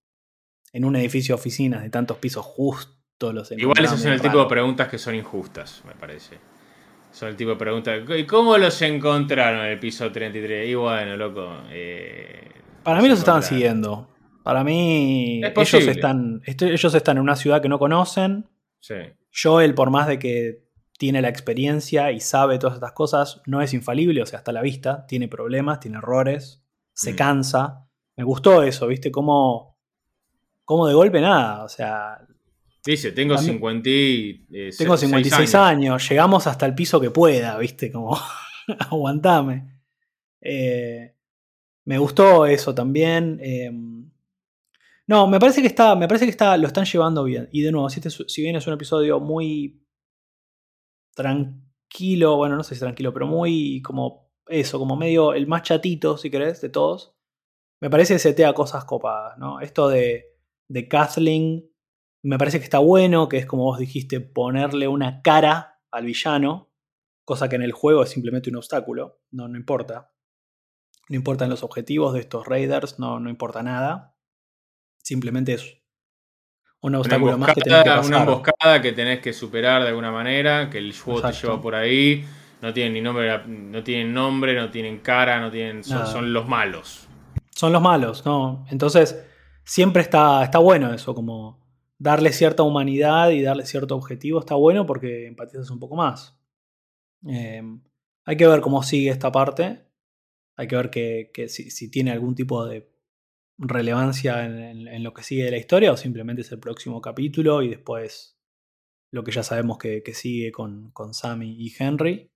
En 0.72 0.85
un 0.85 0.96
edificio 0.96 1.35
de 1.35 1.40
oficinas 1.40 1.83
de 1.83 1.88
tantos 1.88 2.18
pisos, 2.18 2.44
justo 2.44 3.33
los 3.33 3.51
Igual 3.53 3.85
esos 3.85 4.01
son 4.01 4.12
el 4.12 4.20
tipo 4.20 4.38
de 4.38 4.46
preguntas 4.46 4.88
que 4.88 4.98
son 4.98 5.14
injustas, 5.14 5.83
me 5.87 5.94
parece. 5.94 6.38
Son 7.11 7.29
el 7.29 7.37
tipo 7.37 7.51
de 7.51 7.57
preguntas. 7.57 8.01
¿Y 8.16 8.27
cómo 8.27 8.59
los 8.59 8.81
encontraron 8.83 9.64
en 9.64 9.72
el 9.72 9.79
piso 9.79 10.12
33? 10.12 10.68
Y 10.68 10.74
bueno, 10.74 11.16
loco. 11.16 11.62
Eh, 11.70 12.51
Para 12.83 13.01
mí 13.01 13.09
los 13.09 13.19
estaban 13.19 13.43
siguiendo. 13.43 14.09
Para 14.43 14.64
mí, 14.64 15.43
ellos 15.45 15.75
están, 15.75 16.41
ellos 16.47 16.95
están 16.95 17.17
en 17.19 17.23
una 17.23 17.37
ciudad 17.37 17.61
que 17.61 17.69
no 17.69 17.79
conocen. 17.79 18.49
Sí. 18.81 18.95
Joel, 19.31 19.75
por 19.75 19.91
más 19.91 20.07
de 20.07 20.19
que 20.19 20.69
tiene 20.99 21.23
la 21.23 21.29
experiencia 21.29 22.11
y 22.12 22.21
sabe 22.21 22.59
todas 22.59 22.77
estas 22.77 22.93
cosas, 22.93 23.41
no 23.47 23.62
es 23.62 23.73
infalible, 23.73 24.23
o 24.23 24.27
sea, 24.27 24.41
hasta 24.41 24.53
la 24.53 24.62
vista, 24.62 25.07
tiene 25.07 25.29
problemas, 25.29 25.81
tiene 25.81 25.99
errores, 25.99 26.62
se 26.93 27.12
mm. 27.12 27.17
cansa. 27.17 27.88
Me 28.17 28.25
gustó 28.25 28.62
eso, 28.62 28.88
¿viste? 28.88 29.12
Como, 29.12 29.79
como 30.64 30.87
de 30.87 30.95
golpe 30.95 31.21
nada, 31.21 31.64
o 31.64 31.69
sea... 31.69 32.19
Dice, 32.85 33.12
tengo 33.12 33.37
50 33.37 33.88
eh, 33.91 34.71
Tengo 34.77 34.97
56 34.97 35.55
años. 35.55 36.09
llegamos 36.09 36.47
hasta 36.47 36.64
el 36.64 36.75
piso 36.75 37.01
que 37.01 37.11
pueda, 37.11 37.59
¿viste? 37.59 37.93
Como, 37.93 38.19
aguantame. 38.91 39.83
Eh, 40.41 41.14
me 41.88 41.96
gustó 41.96 42.44
eso 42.44 42.74
también. 42.74 43.38
Em, 43.40 44.11
no, 45.07 45.27
me 45.27 45.40
parece 45.40 45.62
que 45.62 45.68
está, 45.68 45.96
me 45.96 46.07
parece 46.07 46.27
que 46.27 46.31
está, 46.31 46.55
lo 46.59 46.66
están 46.66 46.85
llevando 46.85 47.24
bien. 47.24 47.48
Y 47.51 47.62
de 47.62 47.72
nuevo, 47.72 47.88
si, 47.88 48.01
este, 48.01 48.11
si 48.29 48.42
bien 48.42 48.57
es 48.57 48.66
un 48.66 48.74
episodio 48.74 49.20
muy 49.20 49.83
tranquilo, 51.16 52.37
bueno, 52.37 52.57
no 52.57 52.62
sé 52.62 52.74
si 52.74 52.81
tranquilo, 52.81 53.14
pero 53.14 53.27
muy 53.27 53.81
como 53.81 54.31
eso, 54.48 54.79
como 54.79 54.96
medio 54.96 55.33
el 55.33 55.46
más 55.46 55.62
chatito, 55.62 56.18
si 56.18 56.31
querés, 56.31 56.61
de 56.61 56.68
todos, 56.68 57.16
me 57.81 57.88
parece 57.88 58.14
que 58.14 58.18
setea 58.18 58.53
cosas 58.53 58.85
copadas, 58.85 59.38
¿no? 59.38 59.61
Esto 59.61 59.88
de, 59.88 60.27
de 60.68 60.88
Kathleen 60.88 61.70
me 62.22 62.37
parece 62.37 62.59
que 62.59 62.64
está 62.64 62.81
bueno, 62.81 63.31
que 63.31 63.38
es 63.38 63.46
como 63.46 63.64
vos 63.64 63.79
dijiste, 63.79 64.20
ponerle 64.20 64.88
una 64.88 65.22
cara 65.22 65.81
al 65.90 66.05
villano, 66.05 66.70
cosa 67.24 67.48
que 67.48 67.57
en 67.57 67.62
el 67.62 67.72
juego 67.72 68.03
es 68.03 68.11
simplemente 68.11 68.51
un 68.51 68.57
obstáculo, 68.57 69.22
no, 69.31 69.48
no 69.48 69.57
importa. 69.57 70.12
No 71.09 71.16
importan 71.16 71.49
los 71.51 71.62
objetivos 71.62 72.12
de 72.14 72.21
estos 72.21 72.47
raiders, 72.47 72.99
no, 72.99 73.18
no 73.21 73.31
importa 73.31 73.62
nada. 73.62 74.14
Simplemente 75.03 75.55
es 75.55 75.79
un 76.81 76.94
obstáculo 76.94 77.38
más 77.38 77.55
que 77.55 77.62
tenés 77.62 77.83
que 77.83 77.90
pasar. 77.90 78.07
Una 78.07 78.18
emboscada 78.21 78.83
que 78.83 78.92
tenés 78.92 79.21
que 79.21 79.33
superar 79.33 79.83
de 79.83 79.88
alguna 79.88 80.12
manera, 80.12 80.68
que 80.68 80.79
el 80.79 80.94
juego 80.97 81.23
te 81.23 81.33
lleva 81.33 81.61
por 81.61 81.75
ahí 81.75 82.25
no 82.61 82.73
tienen 82.73 82.94
ni 82.94 83.01
nombre, 83.01 83.47
no 83.47 83.83
tienen 83.85 84.12
nombre, 84.12 84.55
no 84.55 84.71
tienen 84.71 84.99
cara, 84.99 85.40
no 85.40 85.51
tienen. 85.51 85.85
Son, 85.85 86.33
los 86.33 86.49
malos. 86.49 87.09
Son 87.51 87.73
los 87.73 87.83
malos, 87.83 88.25
¿no? 88.27 88.66
Entonces, 88.71 89.25
siempre 89.64 90.03
está, 90.03 90.42
está 90.42 90.59
bueno 90.59 90.92
eso, 90.92 91.14
como 91.14 91.61
darle 91.99 92.33
cierta 92.33 92.62
humanidad 92.62 93.31
y 93.31 93.42
darle 93.42 93.66
cierto 93.66 93.97
objetivo, 93.97 94.40
está 94.40 94.55
bueno 94.55 94.87
porque 94.87 95.27
empatizas 95.27 95.71
un 95.71 95.79
poco 95.79 95.97
más. 95.97 96.37
Eh, 97.29 97.62
hay 98.25 98.37
que 98.37 98.47
ver 98.47 98.61
cómo 98.61 98.83
sigue 98.83 99.11
esta 99.11 99.31
parte. 99.31 99.88
Hay 100.59 100.68
que 100.68 100.77
ver 100.77 100.90
que, 100.90 101.49
si, 101.49 101.90
tiene 101.90 102.11
algún 102.11 102.35
tipo 102.35 102.66
de 102.66 102.90
relevancia 103.57 104.44
en, 104.44 105.03
lo 105.03 105.14
que 105.14 105.23
sigue 105.23 105.44
de 105.44 105.51
la 105.51 105.57
historia 105.57 105.92
o 105.92 105.97
simplemente 105.97 106.42
es 106.42 106.53
el 106.53 106.61
próximo 106.61 107.01
capítulo 107.01 107.62
y 107.62 107.68
después 107.71 108.38
lo 109.11 109.25
que 109.25 109.33
ya 109.33 109.42
sabemos 109.42 109.79
que, 109.79 110.03
sigue 110.12 110.53
con, 110.53 110.90
con 110.90 111.14
Sammy 111.14 111.57
y 111.59 111.75
Henry 111.79 112.31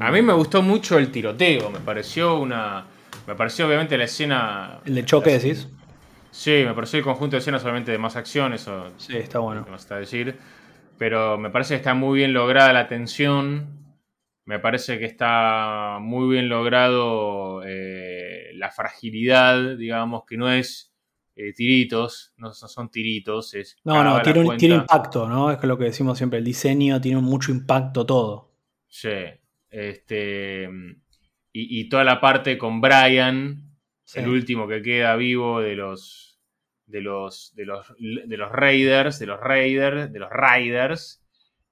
a 0.00 0.10
mí 0.10 0.20
me 0.20 0.34
gustó 0.34 0.60
mucho 0.60 0.98
el 0.98 1.10
tiroteo, 1.10 1.70
me 1.70 1.80
pareció 1.80 2.38
una. 2.38 2.84
Me 3.26 3.34
pareció 3.34 3.66
obviamente 3.66 3.96
la 3.96 4.04
escena. 4.04 4.80
¿El 4.84 4.94
de 4.96 5.04
choque 5.04 5.38
decís? 5.38 5.68
Sí, 6.30 6.62
me 6.66 6.74
pareció 6.74 6.98
el 6.98 7.04
conjunto 7.04 7.36
de 7.36 7.40
escenas 7.40 7.62
solamente 7.62 7.90
de 7.90 7.98
más 7.98 8.16
acción, 8.16 8.52
eso. 8.52 8.90
Sí, 8.98 9.16
está 9.16 9.38
bueno. 9.38 9.66
está 9.74 9.96
decir. 9.96 10.36
Pero 10.98 11.38
me 11.38 11.50
parece 11.50 11.74
que 11.74 11.78
está 11.78 11.94
muy 11.94 12.18
bien 12.18 12.32
lograda 12.34 12.72
la 12.72 12.86
tensión. 12.86 13.81
Me 14.44 14.58
parece 14.58 14.98
que 14.98 15.04
está 15.04 15.98
muy 16.00 16.34
bien 16.34 16.48
logrado 16.48 17.62
eh, 17.64 18.50
la 18.54 18.70
fragilidad, 18.70 19.76
digamos, 19.76 20.24
que 20.26 20.36
no 20.36 20.50
es 20.50 20.92
eh, 21.36 21.52
tiritos, 21.52 22.34
no 22.36 22.52
son 22.52 22.90
tiritos. 22.90 23.54
Es 23.54 23.76
no, 23.84 24.02
no, 24.02 24.20
tiene, 24.20 24.56
tiene, 24.56 24.74
impacto, 24.74 25.28
¿no? 25.28 25.50
Es 25.52 25.62
lo 25.62 25.78
que 25.78 25.84
decimos 25.84 26.18
siempre, 26.18 26.38
el 26.38 26.44
diseño 26.44 27.00
tiene 27.00 27.20
mucho 27.20 27.52
impacto 27.52 28.04
todo. 28.04 28.52
Sí, 28.88 29.08
este, 29.70 30.68
y, 31.52 31.88
toda 31.88 32.04
la 32.04 32.20
parte 32.20 32.58
con 32.58 32.80
Brian, 32.80 33.70
el 34.14 34.28
último 34.28 34.68
que 34.68 34.82
queda 34.82 35.16
vivo 35.16 35.60
de 35.60 35.76
los, 35.76 36.38
de 36.86 37.00
los, 37.00 37.54
de 37.54 37.64
los, 37.64 37.94
de 37.98 38.36
los 38.36 38.52
Raiders, 38.52 39.18
de 39.18 39.26
los 39.26 39.40
Raiders, 39.40 40.12
de 40.12 40.18
los 40.18 40.30
Riders, 40.30 41.21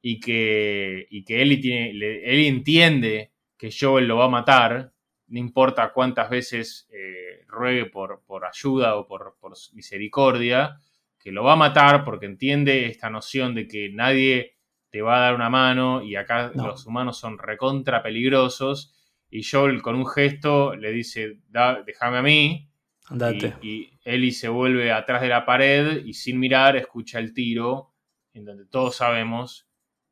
y 0.02 0.20
que, 0.20 1.06
y 1.10 1.24
que 1.24 1.42
Ellie, 1.42 1.58
tiene, 1.58 1.90
Ellie 1.90 2.48
entiende 2.48 3.32
que 3.56 3.70
Joel 3.70 4.08
lo 4.08 4.16
va 4.16 4.26
a 4.26 4.30
matar, 4.30 4.92
no 5.28 5.38
importa 5.38 5.92
cuántas 5.92 6.30
veces 6.30 6.88
eh, 6.92 7.44
ruegue 7.46 7.86
por, 7.86 8.22
por, 8.26 8.44
ayuda 8.44 8.96
o 8.96 9.06
por, 9.06 9.36
por, 9.38 9.52
misericordia, 9.74 10.80
que 11.18 11.30
lo 11.30 11.44
va 11.44 11.52
a 11.52 11.56
matar 11.56 12.04
porque 12.04 12.26
entiende 12.26 12.86
esta 12.86 13.10
noción 13.10 13.54
de 13.54 13.68
que 13.68 13.90
nadie 13.90 14.56
te 14.88 15.02
va 15.02 15.18
a 15.18 15.20
dar 15.20 15.34
una 15.34 15.50
mano 15.50 16.02
y 16.02 16.16
acá 16.16 16.50
los 16.54 16.86
humanos 16.86 17.18
son 17.18 17.38
recontra 17.38 18.02
peligrosos. 18.02 18.96
Y 19.30 19.44
Joel 19.44 19.82
con 19.82 19.94
un 19.94 20.06
gesto 20.06 20.74
le 20.74 20.90
dice, 20.90 21.38
déjame 21.86 22.16
a 22.16 22.22
mí. 22.22 22.68
Andate. 23.06 23.54
Y, 23.62 23.68
y 23.68 24.00
Ellie 24.02 24.32
se 24.32 24.48
vuelve 24.48 24.90
atrás 24.90 25.20
de 25.20 25.28
la 25.28 25.44
pared 25.44 26.04
y 26.04 26.14
sin 26.14 26.40
mirar 26.40 26.76
escucha 26.76 27.20
el 27.20 27.32
tiro, 27.32 27.92
en 28.32 28.46
donde 28.46 28.64
todos 28.64 28.96
sabemos 28.96 29.69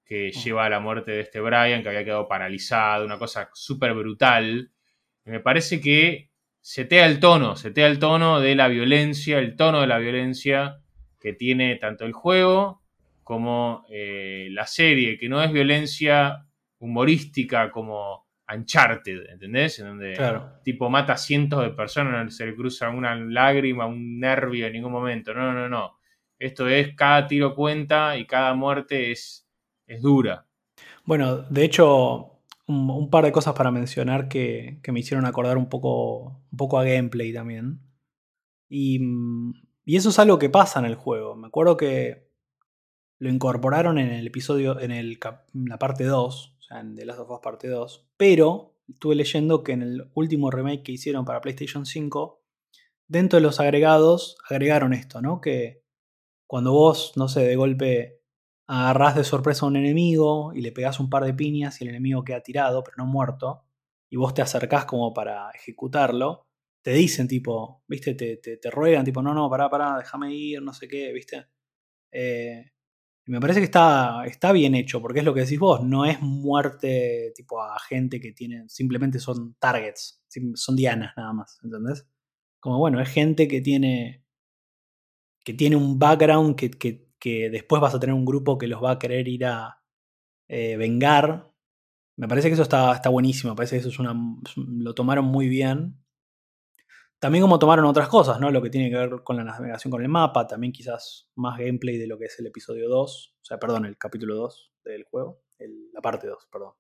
que 0.09 0.33
lleva 0.33 0.65
a 0.65 0.71
la 0.71 0.81
muerte 0.81 1.13
de 1.13 1.21
este 1.21 1.39
Brian, 1.39 1.83
que 1.83 1.91
había 1.91 2.05
quedado 2.05 2.27
paralizado, 2.27 3.05
una 3.05 3.19
cosa 3.19 3.51
súper 3.53 3.93
brutal. 3.93 4.73
me 5.25 5.41
parece 5.41 5.81
que 5.81 6.31
setea 6.61 7.05
el 7.07 7.21
tono, 7.21 7.57
setea 7.57 7.87
el 7.87 7.99
tono 7.99 8.41
de 8.41 8.55
la 8.55 8.69
violencia, 8.69 9.39
el 9.39 9.55
tono 9.55 9.83
de 9.83 9.87
la 9.87 9.99
violencia 9.99 10.81
que 11.21 11.35
tiene 11.35 11.77
tanto 11.77 12.07
el 12.07 12.13
juego 12.13 12.83
como 13.23 13.85
eh, 13.91 14.49
la 14.51 14.67
serie, 14.67 15.19
que 15.19 15.29
no 15.29 15.43
es 15.43 15.53
violencia 15.53 16.47
humorística 16.79 17.71
como 17.71 18.27
Uncharted, 18.51 19.29
¿entendés? 19.29 19.79
En 19.81 19.89
donde 19.89 20.41
tipo 20.65 20.89
mata 20.89 21.13
a 21.15 21.19
cientos 21.19 21.63
de 21.63 21.71
personas, 21.71 22.25
no 22.25 22.31
se 22.31 22.47
le 22.47 22.55
cruza 22.55 22.89
una 22.89 23.15
lágrima, 23.15 23.85
un 23.85 24.19
nervio 24.19 24.67
en 24.67 24.73
ningún 24.73 24.93
momento. 24.93 25.35
No, 25.35 25.53
no, 25.53 25.69
no. 25.69 25.99
Esto 26.39 26.69
es 26.69 26.95
cada 26.95 27.27
tiro 27.27 27.55
cuenta 27.55 28.17
y 28.17 28.27
cada 28.27 28.55
muerte 28.55 29.11
es, 29.11 29.48
es 29.89 30.03
dura. 30.03 30.47
Bueno, 31.05 31.39
de 31.39 31.65
hecho, 31.65 32.39
un, 32.67 33.11
par 33.11 33.25
de 33.25 33.33
cosas 33.33 33.55
para 33.55 33.71
mencionar 33.71 34.29
que, 34.29 34.81
me 34.87 35.01
hicieron 35.01 35.27
acordar 35.27 35.57
un 35.57 35.69
poco, 35.69 36.43
un 36.51 36.57
poco 36.57 36.79
a 36.79 36.85
gameplay 36.85 37.33
también. 37.33 37.81
Y, 38.69 39.01
y 39.85 39.97
eso 39.97 40.11
es 40.11 40.19
algo 40.19 40.39
que 40.39 40.51
pasa 40.51 40.79
en 40.79 40.85
el 40.85 40.95
juego. 40.95 41.35
Me 41.35 41.49
acuerdo 41.49 41.77
que 41.77 42.29
lo 43.19 43.31
incorporaron 43.31 43.99
en 43.99 44.11
el 44.11 44.27
episodio, 44.27 44.79
en, 44.79 44.93
el, 44.93 45.19
la 45.53 45.79
parte 45.79 46.05
2, 46.05 46.57
o 46.59 46.63
sea, 46.63 46.81
en 46.81 46.95
The 46.95 47.05
Last 47.05 47.21
of 47.21 47.31
Us 47.31 47.41
parte 47.41 47.69
2, 47.69 48.07
pero 48.17 48.77
estuve 48.87 49.15
leyendo 49.15 49.65
que 49.65 49.73
en 49.73 49.83
el 49.83 50.11
último 50.15 50.51
remake 50.51 50.83
que 50.83 50.93
hicieron 50.93 51.25
para 51.25 51.41
PlayStation 51.41 51.85
5, 51.85 52.43
dentro 53.09 53.39
de 53.39 53.43
los 53.43 53.61
agregados 53.61 54.37
agregaron 54.49 54.93
esto, 54.93 55.21
¿no? 55.21 55.41
Que 55.41 55.83
cuando 56.47 56.73
vos, 56.73 57.13
no 57.17 57.29
sé, 57.29 57.41
de 57.41 57.57
golpe 57.57 58.18
agarrás 58.69 59.17
de 59.17 59.25
sorpresa 59.25 59.65
a 59.65 59.69
un 59.69 59.77
enemigo 59.77 60.53
y 60.55 60.61
le 60.61 60.73
pegás 60.73 61.01
un 61.01 61.11
par 61.11 61.25
de 61.25 61.35
piñas 61.35 61.81
y 61.81 61.85
el 61.85 61.91
enemigo 61.91 62.23
queda 62.23 62.43
tirado, 62.43 62.85
pero 62.85 62.97
no 62.99 63.07
muerto, 63.07 63.65
y 64.11 64.17
vos 64.17 64.35
te 64.35 64.43
acercás 64.43 64.85
como 64.85 65.13
para 65.15 65.51
ejecutarlo, 65.51 66.47
te 66.83 66.93
dicen 66.93 67.27
tipo, 67.27 67.83
viste, 67.89 68.15
te, 68.15 68.37
te, 68.37 68.71
ruegan 68.71 69.05
tipo, 69.05 69.23
no, 69.23 69.35
no, 69.35 69.51
pará, 69.51 69.69
pará, 69.71 69.99
déjame 69.99 70.35
ir, 70.35 70.63
no 70.63 70.73
sé 70.73 70.87
qué, 70.87 71.13
viste. 71.13 71.47
Eh, 72.13 72.73
y 73.27 73.31
me 73.33 73.41
parece 73.41 73.61
que 73.61 73.65
está, 73.65 74.25
está 74.27 74.53
bien 74.53 74.75
hecho, 74.75 75.01
porque 75.03 75.21
es 75.21 75.25
lo 75.25 75.35
que 75.35 75.43
decís 75.43 75.59
vos, 75.59 75.83
no 75.83 76.05
es 76.05 76.21
muerte 76.21 77.33
tipo 77.35 77.63
a 77.63 77.79
gente 77.81 78.21
que 78.21 78.33
tiene, 78.33 78.69
simplemente 78.69 79.19
son 79.19 79.55
targets, 79.59 80.23
son 80.55 80.77
dianas 80.77 81.15
nada 81.17 81.33
más, 81.33 81.59
¿entendés? 81.63 82.07
Como 82.61 82.79
bueno, 82.79 83.01
es 83.01 83.09
gente 83.09 83.49
que 83.49 83.61
tiene, 83.61 84.25
que 85.45 85.55
tiene 85.55 85.77
un 85.77 85.99
background 85.99 86.57
que, 86.57 87.08
después 87.23 87.81
vas 87.83 87.95
a 87.95 88.01
tener 88.01 88.15
un 88.15 88.25
grupo 88.25 88.59
que 88.59 88.69
los 88.69 88.83
va 88.83 88.93
a 88.93 88.99
querer 88.99 89.29
ir 89.29 89.47
a 89.47 89.83
eh, 90.49 90.77
vengar. 90.77 91.53
Me 92.17 92.29
parece 92.29 92.49
que 92.49 92.55
eso 92.55 92.63
está, 92.63 92.93
está 92.95 93.11
buenísimo, 93.11 93.53
me 93.53 93.57
parece 93.57 93.77
que 93.77 93.81
eso 93.81 93.89
es 93.91 93.99
una, 93.99 94.15
lo 94.57 94.95
tomaron 94.95 95.25
muy 95.27 95.49
bien 95.49 95.99
también 97.19 97.43
como 97.43 97.59
tomaron 97.59 97.85
otras 97.85 98.09
cosas, 98.09 98.39
¿no? 98.41 98.51
Lo 98.51 98.63
que 98.63 98.71
tiene 98.71 98.91
que 98.91 98.97
ver 98.97 99.23
con 99.25 99.37
la 99.37 99.45
navegación 99.45 99.91
con 99.91 100.03
el 100.03 100.09
mapa, 100.09 100.47
también 100.47 100.73
quizás 100.73 101.31
más 101.35 101.59
gameplay 101.59 101.99
de 101.99 102.07
lo 102.07 102.19
que 102.19 102.27
es 102.27 102.39
el 102.39 102.47
episodio 102.47 102.89
2, 102.89 103.37
o 103.41 103.45
sea, 103.45 103.59
perdón, 103.59 103.87
el 103.87 103.99
capítulo 103.99 104.37
2 104.37 104.73
del 104.85 105.05
juego, 105.05 105.43
la 105.93 106.01
parte 106.01 106.29
2, 106.29 106.49
perdón. 106.51 106.75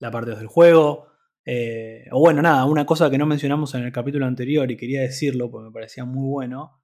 La 0.00 0.10
parte 0.10 0.30
2 0.30 0.40
del 0.40 0.48
juego. 0.48 1.06
Eh, 1.44 2.06
o 2.10 2.18
bueno, 2.18 2.42
nada, 2.42 2.64
una 2.64 2.84
cosa 2.84 3.10
que 3.10 3.18
no 3.18 3.26
mencionamos 3.26 3.74
en 3.74 3.84
el 3.84 3.92
capítulo 3.92 4.26
anterior 4.26 4.70
y 4.70 4.76
quería 4.76 5.02
decirlo 5.02 5.50
porque 5.50 5.66
me 5.66 5.72
parecía 5.72 6.04
muy 6.04 6.28
bueno, 6.28 6.79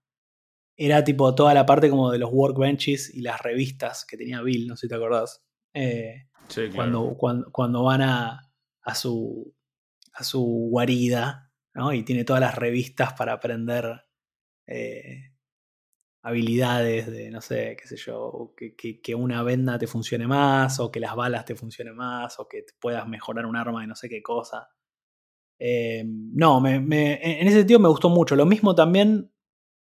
era 0.77 1.03
tipo 1.05 1.35
toda 1.35 1.55
la 1.55 1.67
parte 1.67 1.89
como 1.89 2.11
de 2.11 2.19
los 2.19 2.31
workbenches 2.33 3.15
y 3.15 3.23
las 3.23 3.41
revistas 3.41 4.05
que 4.05 4.17
tenía 4.17 4.43
Bill, 4.43 4.67
no 4.67 4.77
sé 4.77 4.83
si 4.83 4.89
te 4.89 4.95
acordás. 4.95 5.45
Eh, 5.73 6.29
sí, 6.49 6.69
cuando, 6.75 7.17
cuando, 7.17 7.51
cuando, 7.51 7.83
van 7.83 8.03
a, 8.03 8.53
a, 8.83 8.95
su, 8.95 9.55
a 10.13 10.25
su 10.25 10.43
guarida 10.71 11.47
y 11.93 12.03
tiene 12.05 12.25
todas 12.25 12.41
las 12.41 12.55
revistas 12.55 13.13
para 13.13 13.35
aprender 13.35 14.03
eh, 14.67 15.33
habilidades 16.23 17.07
de, 17.07 17.31
no 17.31 17.41
sé, 17.41 17.77
qué 17.81 17.87
sé 17.87 17.97
yo, 17.97 18.55
que, 18.57 19.15
una 19.15 19.43
venda 19.43 19.79
te 19.79 19.87
funcione 19.87 20.27
más, 20.27 20.81
o 20.81 20.91
que 20.91 21.01
las 21.01 21.15
balas 21.15 21.45
te 21.45 21.55
funcionen 21.55 21.95
más, 21.95 22.41
o 22.41 22.49
que 22.49 22.65
puedas 22.81 23.07
mejorar 23.07 23.47
un 23.47 23.57
arma 23.57 23.83
de 23.83 23.87
no 23.87 23.95
sé 23.95 24.09
qué 24.09 24.23
cosa. 24.23 24.69
Eh, 25.59 26.03
no, 26.05 26.61
me, 26.61 26.77
en 26.77 27.47
ese 27.47 27.59
sentido 27.59 27.79
me 27.79 27.89
gustó 27.89 28.09
mucho. 28.09 28.35
Lo 28.35 28.47
mismo 28.47 28.75
también, 28.75 29.31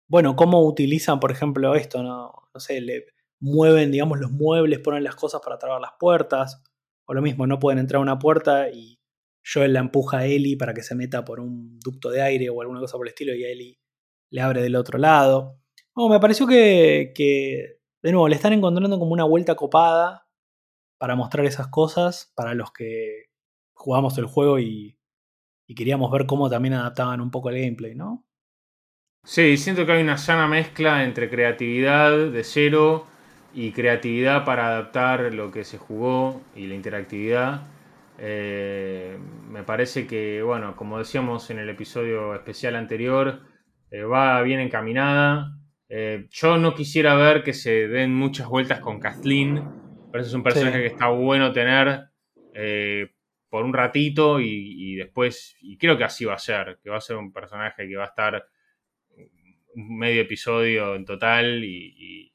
bueno, 0.08 0.36
cómo 0.36 0.64
utilizan, 0.64 1.20
por 1.20 1.32
ejemplo, 1.32 1.74
esto, 1.74 2.02
¿no? 2.02 2.32
No 2.54 2.60
sé, 2.60 2.80
le 2.80 3.06
mueven, 3.40 3.90
digamos, 3.92 4.18
los 4.20 4.30
muebles, 4.30 4.80
ponen 4.80 5.04
las 5.04 5.16
cosas 5.16 5.40
para 5.44 5.58
trabar 5.58 5.80
las 5.80 5.92
puertas. 5.98 6.62
O 7.06 7.14
lo 7.14 7.22
mismo, 7.22 7.46
no 7.46 7.58
pueden 7.58 7.78
entrar 7.78 7.98
a 7.98 8.02
una 8.02 8.18
puerta 8.18 8.70
y 8.70 8.98
Joel 9.44 9.72
la 9.72 9.80
empuja 9.80 10.18
a 10.18 10.26
Ellie 10.26 10.56
para 10.56 10.74
que 10.74 10.82
se 10.82 10.94
meta 10.94 11.24
por 11.24 11.40
un 11.40 11.78
ducto 11.80 12.10
de 12.10 12.22
aire 12.22 12.50
o 12.50 12.60
alguna 12.60 12.80
cosa 12.80 12.96
por 12.96 13.06
el 13.06 13.10
estilo 13.10 13.34
y 13.34 13.44
a 13.44 13.48
Ellie 13.48 13.78
le 14.30 14.40
abre 14.40 14.62
del 14.62 14.76
otro 14.76 14.98
lado. 14.98 15.60
me 15.94 16.20
pareció 16.20 16.46
que, 16.46 17.12
de 18.02 18.12
nuevo, 18.12 18.28
le 18.28 18.36
están 18.36 18.52
encontrando 18.52 18.98
como 18.98 19.12
una 19.12 19.24
vuelta 19.24 19.54
copada 19.54 20.28
para 20.98 21.14
mostrar 21.16 21.46
esas 21.46 21.68
cosas 21.68 22.32
para 22.34 22.54
los 22.54 22.72
que 22.72 23.26
jugamos 23.74 24.18
el 24.18 24.26
juego 24.26 24.58
y, 24.58 24.98
y 25.66 25.74
queríamos 25.74 26.10
ver 26.10 26.26
cómo 26.26 26.50
también 26.50 26.74
adaptaban 26.74 27.20
un 27.20 27.30
poco 27.30 27.50
el 27.50 27.60
gameplay, 27.60 27.94
¿no? 27.94 28.25
Sí, 29.26 29.56
siento 29.56 29.84
que 29.84 29.90
hay 29.90 30.02
una 30.04 30.18
sana 30.18 30.46
mezcla 30.46 31.02
entre 31.02 31.28
creatividad 31.28 32.30
de 32.30 32.44
cero 32.44 33.08
y 33.52 33.72
creatividad 33.72 34.44
para 34.44 34.68
adaptar 34.68 35.34
lo 35.34 35.50
que 35.50 35.64
se 35.64 35.78
jugó 35.78 36.42
y 36.54 36.68
la 36.68 36.76
interactividad. 36.76 37.66
Eh, 38.18 39.18
me 39.50 39.64
parece 39.64 40.06
que, 40.06 40.42
bueno, 40.42 40.76
como 40.76 40.96
decíamos 40.98 41.50
en 41.50 41.58
el 41.58 41.68
episodio 41.68 42.36
especial 42.36 42.76
anterior, 42.76 43.40
eh, 43.90 44.04
va 44.04 44.40
bien 44.42 44.60
encaminada. 44.60 45.58
Eh, 45.88 46.28
yo 46.30 46.56
no 46.56 46.72
quisiera 46.72 47.16
ver 47.16 47.42
que 47.42 47.52
se 47.52 47.88
den 47.88 48.14
muchas 48.14 48.46
vueltas 48.46 48.78
con 48.78 49.00
Kathleen, 49.00 49.56
pero 50.12 50.22
eso 50.22 50.28
es 50.28 50.34
un 50.34 50.44
personaje 50.44 50.78
que 50.78 50.86
está 50.86 51.08
bueno 51.08 51.52
tener 51.52 52.10
por 53.50 53.64
un 53.64 53.74
ratito 53.74 54.38
y, 54.38 54.94
después, 54.94 55.56
y 55.60 55.76
creo 55.78 55.98
que 55.98 56.04
así 56.04 56.24
va 56.24 56.34
a 56.34 56.38
ser, 56.38 56.78
que 56.80 56.90
va 56.90 56.98
a 56.98 57.00
ser 57.00 57.16
un 57.16 57.32
personaje 57.32 57.88
que 57.88 57.96
va 57.96 58.04
a 58.04 58.08
estar 58.08 58.46
medio 59.76 60.22
episodio 60.22 60.94
en 60.94 61.04
total 61.04 61.64
y, 61.64 62.32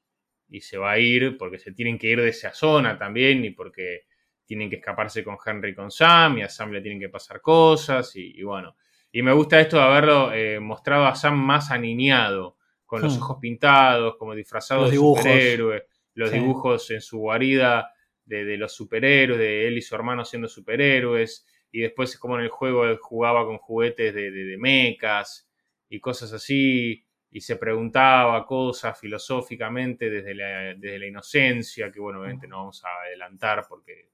y 0.51 0.61
se 0.61 0.77
va 0.77 0.91
a 0.91 0.99
ir 0.99 1.37
porque 1.37 1.57
se 1.57 1.71
tienen 1.71 1.97
que 1.97 2.07
ir 2.07 2.21
de 2.21 2.29
esa 2.29 2.53
zona 2.53 2.97
también 2.97 3.43
y 3.45 3.51
porque 3.51 4.05
tienen 4.45 4.69
que 4.69 4.75
escaparse 4.75 5.23
con 5.23 5.37
Henry 5.43 5.73
con 5.73 5.89
Sam 5.89 6.39
y 6.39 6.41
a 6.43 6.49
Sam 6.49 6.73
le 6.73 6.81
tienen 6.81 6.99
que 6.99 7.07
pasar 7.07 7.39
cosas 7.39 8.13
y, 8.17 8.43
bueno. 8.43 8.75
Y 9.09 9.21
me 9.21 9.31
gusta 9.31 9.61
esto 9.61 9.77
de 9.77 9.83
haberlo 9.83 10.33
eh, 10.33 10.59
mostrado 10.59 11.05
a 11.05 11.15
Sam 11.15 11.37
más 11.37 11.71
aniñado, 11.71 12.57
con 12.85 13.01
los 13.01 13.17
ojos 13.17 13.37
pintados, 13.39 14.17
como 14.17 14.35
disfrazado 14.35 14.89
de 14.89 14.97
superhéroe, 14.97 15.85
los 16.15 16.29
dibujos 16.33 16.91
en 16.91 16.99
su 16.99 17.19
guarida 17.19 17.93
de, 18.25 18.57
los 18.57 18.73
superhéroes, 18.73 19.39
de 19.39 19.69
él 19.69 19.77
y 19.77 19.81
su 19.81 19.95
hermano 19.95 20.25
siendo 20.25 20.49
superhéroes, 20.49 21.47
y 21.71 21.79
después 21.79 22.17
como 22.17 22.37
en 22.37 22.43
el 22.43 22.49
juego 22.49 22.83
él 22.85 22.97
jugaba 23.01 23.45
con 23.45 23.57
juguetes 23.57 24.13
de, 24.13 24.31
de, 24.31 24.57
mecas 24.57 25.49
y 25.87 26.01
cosas 26.01 26.33
así, 26.33 27.05
y 27.31 27.41
se 27.41 27.55
preguntaba 27.55 28.45
cosas 28.45 28.99
filosóficamente 28.99 30.09
desde 30.09 30.35
la, 30.35 30.73
desde 30.75 30.99
la 30.99 31.07
inocencia, 31.07 31.91
que 31.91 31.99
bueno, 31.99 32.19
obviamente 32.19 32.47
no 32.47 32.57
vamos 32.57 32.83
a 32.83 33.01
adelantar 33.05 33.65
porque 33.67 34.11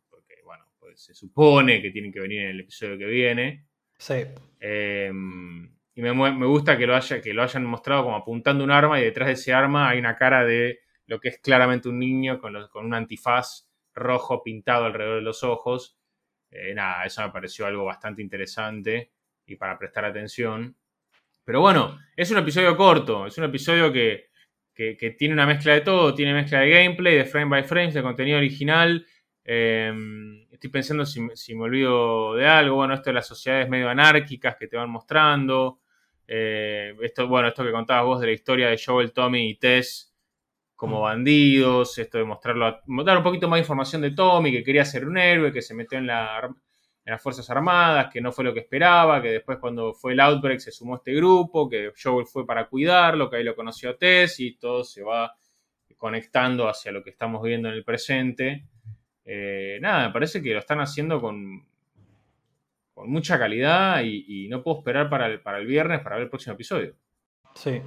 pues 0.80 1.02
se 1.02 1.14
supone 1.14 1.82
que 1.82 1.92
tienen 1.92 2.12
que 2.12 2.20
venir 2.20 2.44
en 2.44 2.50
el 2.52 2.60
episodio 2.62 2.98
que 2.98 3.06
viene. 3.06 3.66
Sí. 3.98 4.24
Eh, 4.60 5.12
y 5.98 6.02
me, 6.02 6.14
me, 6.14 6.46
gusta 6.46 6.78
que 6.78 6.86
lo, 6.86 6.96
haya, 6.96 7.20
que 7.20 7.34
lo 7.34 7.44
hayan 7.44 7.66
mostrado 7.66 8.04
como 8.04 8.16
apuntando 8.16 8.64
un 8.64 8.72
arma 8.72 9.00
y 9.00 9.04
detrás 9.04 9.28
de 9.28 9.34
ese 9.34 9.54
arma 9.54 9.90
hay 9.90 10.00
una 10.00 10.16
cara 10.16 10.46
de 10.46 10.80
lo 11.08 11.20
que 11.20 11.30
es 11.30 11.40
claramente 11.40 11.90
un 11.90 12.00
niño 12.00 12.40
con, 12.40 12.54
los, 12.54 12.70
con 12.70 12.86
un 12.86 12.94
antifaz 12.94 13.68
rojo 13.94 14.44
pintado 14.44 14.86
alrededor 14.86 15.16
de 15.16 15.24
los 15.24 15.44
ojos. 15.44 15.98
Eh, 16.52 16.74
nada, 16.76 17.04
eso 17.06 17.22
me 17.24 17.32
pareció 17.32 17.66
algo 17.66 17.84
bastante 17.84 18.22
interesante 18.22 19.12
y 19.46 19.56
para 19.56 19.78
prestar 19.78 20.06
atención. 20.06 20.78
Pero 21.48 21.62
bueno, 21.62 21.98
es 22.18 22.30
un 22.30 22.40
episodio 22.40 22.76
corto, 22.76 23.26
es 23.26 23.38
un 23.38 23.46
episodio 23.46 23.90
que, 23.90 24.32
que, 24.76 25.16
tiene 25.18 25.34
una 25.34 25.46
mezcla 25.46 25.76
de 25.76 25.80
todo, 25.80 26.14
tiene 26.14 26.34
mezcla 26.34 26.60
de 26.60 26.70
gameplay, 26.70 27.16
de 27.16 27.24
frame 27.24 27.50
by 27.50 27.64
frame, 27.64 27.94
de 27.94 28.02
contenido 28.02 28.38
original. 28.38 29.08
Eh, 29.46 30.46
estoy 30.52 30.70
pensando 30.70 31.06
si, 31.06 31.26
si, 31.36 31.56
me 31.56 31.64
olvido 31.64 32.36
de 32.36 32.46
algo. 32.46 32.76
Bueno, 32.76 32.96
esto 32.96 33.12
de 33.12 33.14
las 33.14 33.28
sociedades 33.28 33.70
medio 33.70 33.88
anárquicas 33.88 34.58
que 34.58 34.68
te 34.68 34.76
van 34.76 34.90
mostrando. 34.90 35.80
Eh, 36.28 36.94
esto, 37.02 37.30
bueno, 37.30 37.48
esto 37.48 37.64
que 37.64 37.72
contabas 37.72 38.04
vos 38.04 38.20
de 38.20 38.28
la 38.28 38.34
historia 38.34 38.68
de 38.68 38.82
Joel, 38.86 39.14
Tommy 39.14 39.52
y 39.52 39.56
Tess 39.56 40.14
como 40.76 41.00
bandidos, 41.00 41.98
esto 41.98 42.18
de 42.18 42.26
mostrarlo, 42.26 42.82
dar 43.06 43.18
un 43.18 43.24
poquito 43.24 43.48
más 43.48 43.56
de 43.56 43.62
información 43.62 44.02
de 44.02 44.12
Tommy, 44.12 44.52
que 44.52 44.66
quería 44.66 44.84
ser 44.84 45.08
un 45.08 45.18
héroe, 45.18 45.54
que 45.54 45.62
se 45.62 45.74
metió 45.74 45.98
en, 45.98 46.08
la, 46.08 46.54
las 47.12 47.22
Fuerzas 47.22 47.50
Armadas, 47.50 48.10
que 48.12 48.20
no 48.20 48.32
fue 48.32 48.44
lo 48.44 48.54
que 48.54 48.60
esperaba, 48.60 49.22
que 49.22 49.30
después 49.30 49.60
cuando 49.60 49.94
fue 49.94 50.12
el 50.12 50.20
Outbreak 50.20 50.60
se 50.60 50.72
sumó 50.72 50.96
a 50.96 50.98
este 50.98 51.14
grupo, 51.14 51.70
que 51.70 51.94
Joel 52.02 52.26
fue 52.26 52.46
para 52.46 52.68
cuidarlo, 52.68 53.30
que 53.30 53.38
ahí 53.38 53.44
lo 53.44 53.56
conoció 53.56 53.92
a 53.92 53.98
Tess 53.98 54.42
y 54.42 54.58
todo 54.58 54.84
se 54.84 55.04
va 55.04 55.34
conectando 55.98 56.68
hacia 56.68 56.92
lo 56.92 57.04
que 57.04 57.10
estamos 57.10 57.42
viendo 57.42 57.70
en 57.70 57.76
el 57.76 57.84
presente. 57.84 58.66
Eh, 59.24 59.78
nada, 59.82 60.08
me 60.08 60.14
parece 60.14 60.42
que 60.42 60.54
lo 60.54 60.60
están 60.60 60.80
haciendo 60.80 61.22
con, 61.22 61.66
con 62.94 63.10
mucha 63.10 63.38
calidad 63.38 64.02
y, 64.04 64.48
no 64.50 64.64
puedo 64.64 64.80
esperar 64.80 65.10
para 65.10 65.28
el, 65.28 65.42
para 65.42 65.60
el, 65.60 65.66
viernes 65.66 66.02
para 66.02 66.16
ver 66.16 66.24
el 66.24 66.30
próximo 66.30 66.56
episodio. 66.56 66.94
Sí, 67.54 67.82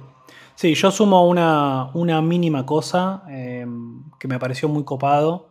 sí 0.55 0.73
yo 0.73 0.89
sumo 0.89 1.27
una, 1.27 1.91
una 1.93 2.21
mínima 2.21 2.65
cosa 2.65 3.23
eh, 3.29 3.65
que 4.19 4.27
me 4.27 4.39
pareció 4.39 4.67
muy 4.67 4.83
copado, 4.83 5.50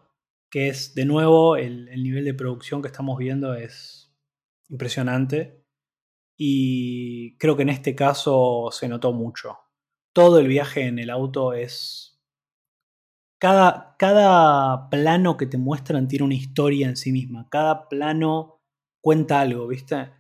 que 0.51 0.69
es 0.69 0.95
de 0.95 1.05
nuevo 1.05 1.57
el, 1.57 1.89
el, 1.89 2.03
nivel 2.03 2.25
de 2.25 2.35
producción 2.35 2.83
que 2.83 2.89
estamos 2.89 3.19
viendo 3.19 3.55
es 3.55 4.13
impresionante 4.69 5.61
y 6.43 7.37
creo 7.37 7.55
que 7.55 7.65
en 7.65 7.69
este 7.69 7.95
caso 7.95 8.71
se 8.73 8.89
notó 8.89 9.13
mucho. 9.13 9.59
Todo 10.15 10.39
el 10.39 10.49
viaje 10.49 10.87
en 10.87 10.99
el 10.99 11.11
auto 11.11 11.53
es... 11.53 12.19
Cada, 13.39 13.95
cada 13.99 14.89
plano 14.89 15.37
que 15.37 15.45
te 15.45 15.59
muestran 15.59 16.09
tiene 16.09 16.25
una 16.25 16.35
historia 16.35 16.89
en 16.89 16.97
sí 16.97 17.13
misma. 17.13 17.47
Cada 17.51 17.91
plano 17.91 18.63
cuenta 19.03 19.43
algo, 19.43 19.69
¿viste? 19.69 20.15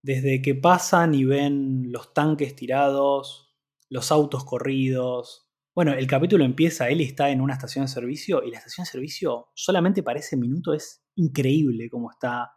Desde 0.00 0.42
que 0.42 0.54
pasan 0.54 1.12
y 1.12 1.24
ven 1.24 1.90
los 1.90 2.14
tanques 2.14 2.54
tirados, 2.54 3.56
los 3.90 4.12
autos 4.12 4.44
corridos. 4.44 5.43
Bueno, 5.74 5.92
el 5.92 6.06
capítulo 6.06 6.44
empieza, 6.44 6.88
él 6.88 7.00
está 7.00 7.30
en 7.30 7.40
una 7.40 7.54
estación 7.54 7.84
de 7.84 7.90
servicio 7.90 8.42
y 8.44 8.50
la 8.50 8.58
estación 8.58 8.84
de 8.84 8.90
servicio 8.90 9.48
solamente 9.54 10.02
para 10.02 10.20
ese 10.20 10.36
minuto 10.36 10.72
es 10.72 11.02
increíble 11.16 11.88
cómo 11.90 12.10
está. 12.10 12.52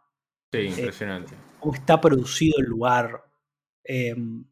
Sí, 0.52 0.58
eh, 0.58 0.66
impresionante. 0.66 1.34
cómo 1.58 1.74
está 1.74 2.00
producido 2.00 2.58
el 2.58 2.66
lugar. 2.66 3.24
Em, 3.84 4.44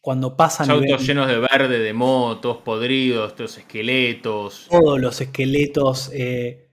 cuando 0.00 0.36
pasan. 0.36 0.68
Los 0.68 0.82
autos 0.82 1.06
llenos 1.06 1.28
de 1.28 1.38
verde, 1.38 1.78
de 1.78 1.92
motos, 1.92 2.58
podridos, 2.58 3.30
estos 3.30 3.58
esqueletos. 3.58 4.68
Todos 4.70 5.00
los 5.00 5.20
esqueletos. 5.20 6.10
Eh, 6.12 6.64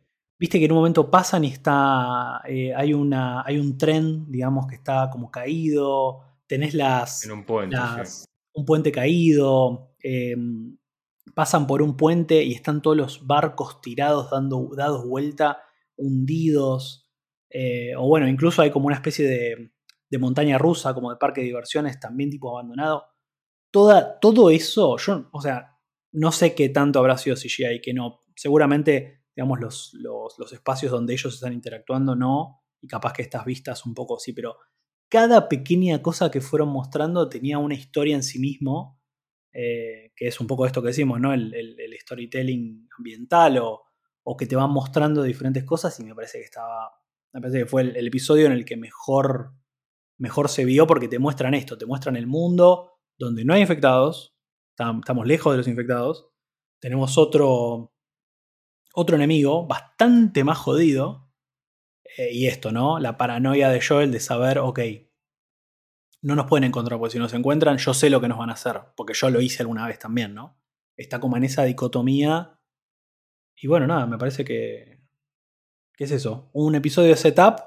Viste 0.41 0.57
que 0.57 0.65
en 0.65 0.71
un 0.71 0.79
momento 0.79 1.11
pasan 1.11 1.43
y 1.43 1.49
está. 1.49 2.41
Eh, 2.47 2.73
hay, 2.75 2.95
una, 2.95 3.43
hay 3.45 3.59
un 3.59 3.77
tren, 3.77 4.25
digamos, 4.27 4.65
que 4.65 4.73
está 4.73 5.07
como 5.11 5.29
caído. 5.29 6.21
Tenés 6.47 6.73
las. 6.73 7.23
En 7.25 7.31
un 7.31 7.45
puente. 7.45 7.77
Un 8.53 8.65
puente 8.65 8.91
caído. 8.91 9.93
Pasan 11.35 11.67
por 11.67 11.81
un 11.81 11.95
puente 11.97 12.43
y 12.43 12.53
están 12.53 12.81
todos 12.81 12.97
los 12.97 13.27
barcos 13.27 13.81
tirados, 13.81 14.31
dando, 14.31 14.69
dados 14.75 15.07
vuelta, 15.07 15.61
hundidos. 15.95 17.09
Eh, 17.49 17.95
o 17.97 18.07
bueno, 18.07 18.27
incluso 18.27 18.61
hay 18.61 18.71
como 18.71 18.87
una 18.87 18.95
especie 18.95 19.27
de, 19.27 20.19
montaña 20.19 20.57
rusa, 20.57 20.93
como 20.93 21.09
de 21.09 21.17
parque 21.17 21.41
de 21.41 21.47
diversiones, 21.47 21.99
también 21.99 22.29
tipo 22.29 22.49
abandonado. 22.49 23.05
Toda, 23.71 24.19
todo 24.19 24.49
eso, 24.49 24.97
yo, 24.97 25.29
o 25.31 25.41
sea, 25.41 25.77
no 26.11 26.31
sé 26.31 26.53
qué 26.55 26.69
tanto 26.69 26.99
habrá 26.99 27.17
sido 27.17 27.35
CGI 27.35 27.75
y 27.75 27.81
que 27.81 27.93
no. 27.93 28.21
Seguramente 28.35 29.21
digamos, 29.35 29.59
los, 29.59 29.93
los, 30.37 30.53
espacios 30.53 30.91
donde 30.91 31.13
ellos 31.13 31.33
están 31.33 31.53
interactuando 31.53 32.15
no, 32.15 32.63
y 32.81 32.87
capaz 32.87 33.13
que 33.13 33.21
estas 33.21 33.45
vistas 33.45 33.85
un 33.85 33.93
poco 33.93 34.19
sí, 34.19 34.33
pero 34.33 34.57
cada 35.09 35.49
pequeña 35.49 36.01
cosa 36.01 36.31
que 36.31 36.41
fueron 36.41 36.69
mostrando 36.69 37.29
tenía 37.29 37.57
una 37.57 37.75
historia 37.75 38.15
en 38.15 38.23
sí 38.23 38.39
mismo, 38.39 38.99
eh, 39.53 40.10
que 40.21 40.27
es 40.27 40.39
un 40.39 40.45
poco 40.45 40.67
esto 40.67 40.83
que 40.83 40.89
decimos, 40.89 41.19
¿no? 41.19 41.33
El, 41.33 41.97
storytelling 41.99 42.87
ambiental 42.95 43.57
o, 43.57 43.85
o, 44.21 44.37
que 44.37 44.45
te 44.45 44.55
van 44.55 44.69
mostrando 44.69 45.23
diferentes 45.23 45.63
cosas 45.63 45.99
y 45.99 46.03
me 46.03 46.13
parece 46.13 46.37
que 46.37 46.43
estaba, 46.43 46.91
me 47.33 47.41
parece 47.41 47.57
que 47.61 47.65
fue 47.65 47.81
el, 47.81 48.05
episodio 48.05 48.45
en 48.45 48.51
el 48.51 48.63
que 48.63 48.77
mejor, 48.77 49.55
mejor 50.19 50.47
se 50.49 50.63
vio 50.63 50.85
porque 50.85 51.07
te 51.07 51.17
muestran 51.17 51.55
esto, 51.55 51.75
te 51.75 51.87
muestran 51.87 52.17
el 52.17 52.27
mundo 52.27 52.99
donde 53.17 53.43
no 53.43 53.55
hay 53.55 53.61
infectados, 53.61 54.35
estamos 54.69 55.25
lejos 55.25 55.53
de 55.53 55.57
los 55.57 55.67
infectados, 55.67 56.29
tenemos 56.79 57.17
otro, 57.17 57.91
otro 58.93 59.15
enemigo 59.15 59.65
bastante 59.65 60.43
más 60.43 60.59
jodido. 60.59 61.31
Eh, 62.17 62.29
y 62.31 62.45
esto, 62.45 62.71
¿no? 62.71 62.99
La 62.99 63.17
paranoia 63.17 63.69
de 63.69 63.81
Joel 63.81 64.11
de 64.11 64.19
saber, 64.19 64.59
ok, 64.59 64.81
no 66.21 66.35
nos 66.35 66.45
pueden 66.45 66.65
encontrar, 66.65 66.99
porque 66.99 67.13
si 67.13 67.19
nos 67.19 67.33
encuentran, 67.33 67.77
yo 67.77 67.93
sé 67.93 68.09
lo 68.09 68.21
que 68.21 68.27
nos 68.27 68.37
van 68.37 68.49
a 68.49 68.53
hacer, 68.53 68.79
porque 68.95 69.13
yo 69.13 69.29
lo 69.29 69.41
hice 69.41 69.63
alguna 69.63 69.87
vez 69.87 69.99
también, 69.99 70.33
¿no? 70.33 70.57
Está 70.95 71.19
como 71.19 71.37
en 71.37 71.43
esa 71.43 71.63
dicotomía. 71.63 72.59
Y 73.55 73.67
bueno, 73.67 73.87
nada, 73.87 74.05
me 74.05 74.17
parece 74.17 74.45
que. 74.45 75.01
¿Qué 75.95 76.03
es 76.03 76.11
eso? 76.11 76.49
Un 76.53 76.75
episodio 76.75 77.09
de 77.09 77.15
setup, 77.15 77.59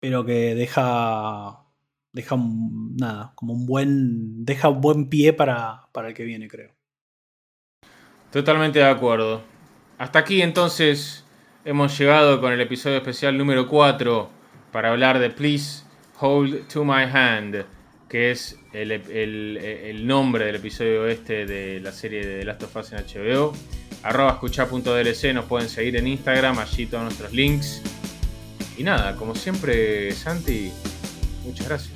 pero 0.00 0.24
que 0.24 0.54
deja. 0.54 1.66
Deja 2.12 2.36
nada, 2.36 3.32
como 3.34 3.54
un 3.54 3.66
buen. 3.66 4.44
Deja 4.44 4.68
un 4.68 4.80
buen 4.80 5.08
pie 5.08 5.32
para, 5.32 5.88
para 5.92 6.08
el 6.08 6.14
que 6.14 6.24
viene, 6.24 6.48
creo. 6.48 6.74
Totalmente 8.30 8.78
de 8.78 8.84
acuerdo. 8.84 9.42
Hasta 9.98 10.18
aquí 10.18 10.42
entonces 10.42 11.24
hemos 11.64 11.96
llegado 11.98 12.40
con 12.40 12.52
el 12.52 12.60
episodio 12.60 12.96
especial 12.96 13.36
número 13.36 13.68
4 13.68 14.30
para 14.72 14.90
hablar 14.90 15.18
de 15.18 15.30
Please 15.30 15.84
Hold 16.20 16.68
to 16.68 16.84
My 16.84 17.04
Hand, 17.04 17.64
que 18.08 18.30
es 18.30 18.58
el, 18.72 20.06
nombre 20.06 20.44
del 20.44 20.56
episodio 20.56 21.06
este 21.06 21.46
de 21.46 21.80
la 21.80 21.92
serie 21.92 22.24
de 22.24 22.40
The 22.40 22.44
Last 22.44 22.62
of 22.62 22.76
Us 22.76 22.92
en 22.92 22.98
HBO. 22.98 23.52
Arroba 24.02 24.32
escucha.dlc, 24.32 25.34
nos 25.34 25.44
pueden 25.46 25.68
seguir 25.68 25.96
en 25.96 26.06
Instagram, 26.06 26.58
allí 26.58 26.86
todos 26.86 27.04
nuestros 27.04 27.32
links. 27.32 27.82
Y 28.76 28.82
nada, 28.82 29.16
como 29.16 29.34
siempre, 29.34 30.12
Santi, 30.12 30.70
muchas 31.44 31.68
gracias. 31.68 31.92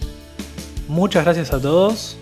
Muchas 0.88 1.24
gracias 1.24 1.52
a 1.52 1.60
todos. 1.60 2.16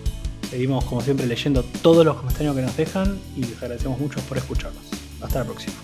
Seguimos 0.49 0.85
como 0.85 1.01
siempre 1.01 1.25
leyendo 1.25 1.63
todos 1.81 2.05
los 2.05 2.17
comentarios 2.17 2.55
que 2.55 2.61
nos 2.61 2.77
dejan 2.77 3.19
y 3.35 3.41
les 3.41 3.57
agradecemos 3.61 3.99
mucho 3.99 4.19
por 4.21 4.37
escucharnos. 4.37 4.83
Hasta 5.21 5.39
la 5.39 5.45
próxima. 5.45 5.75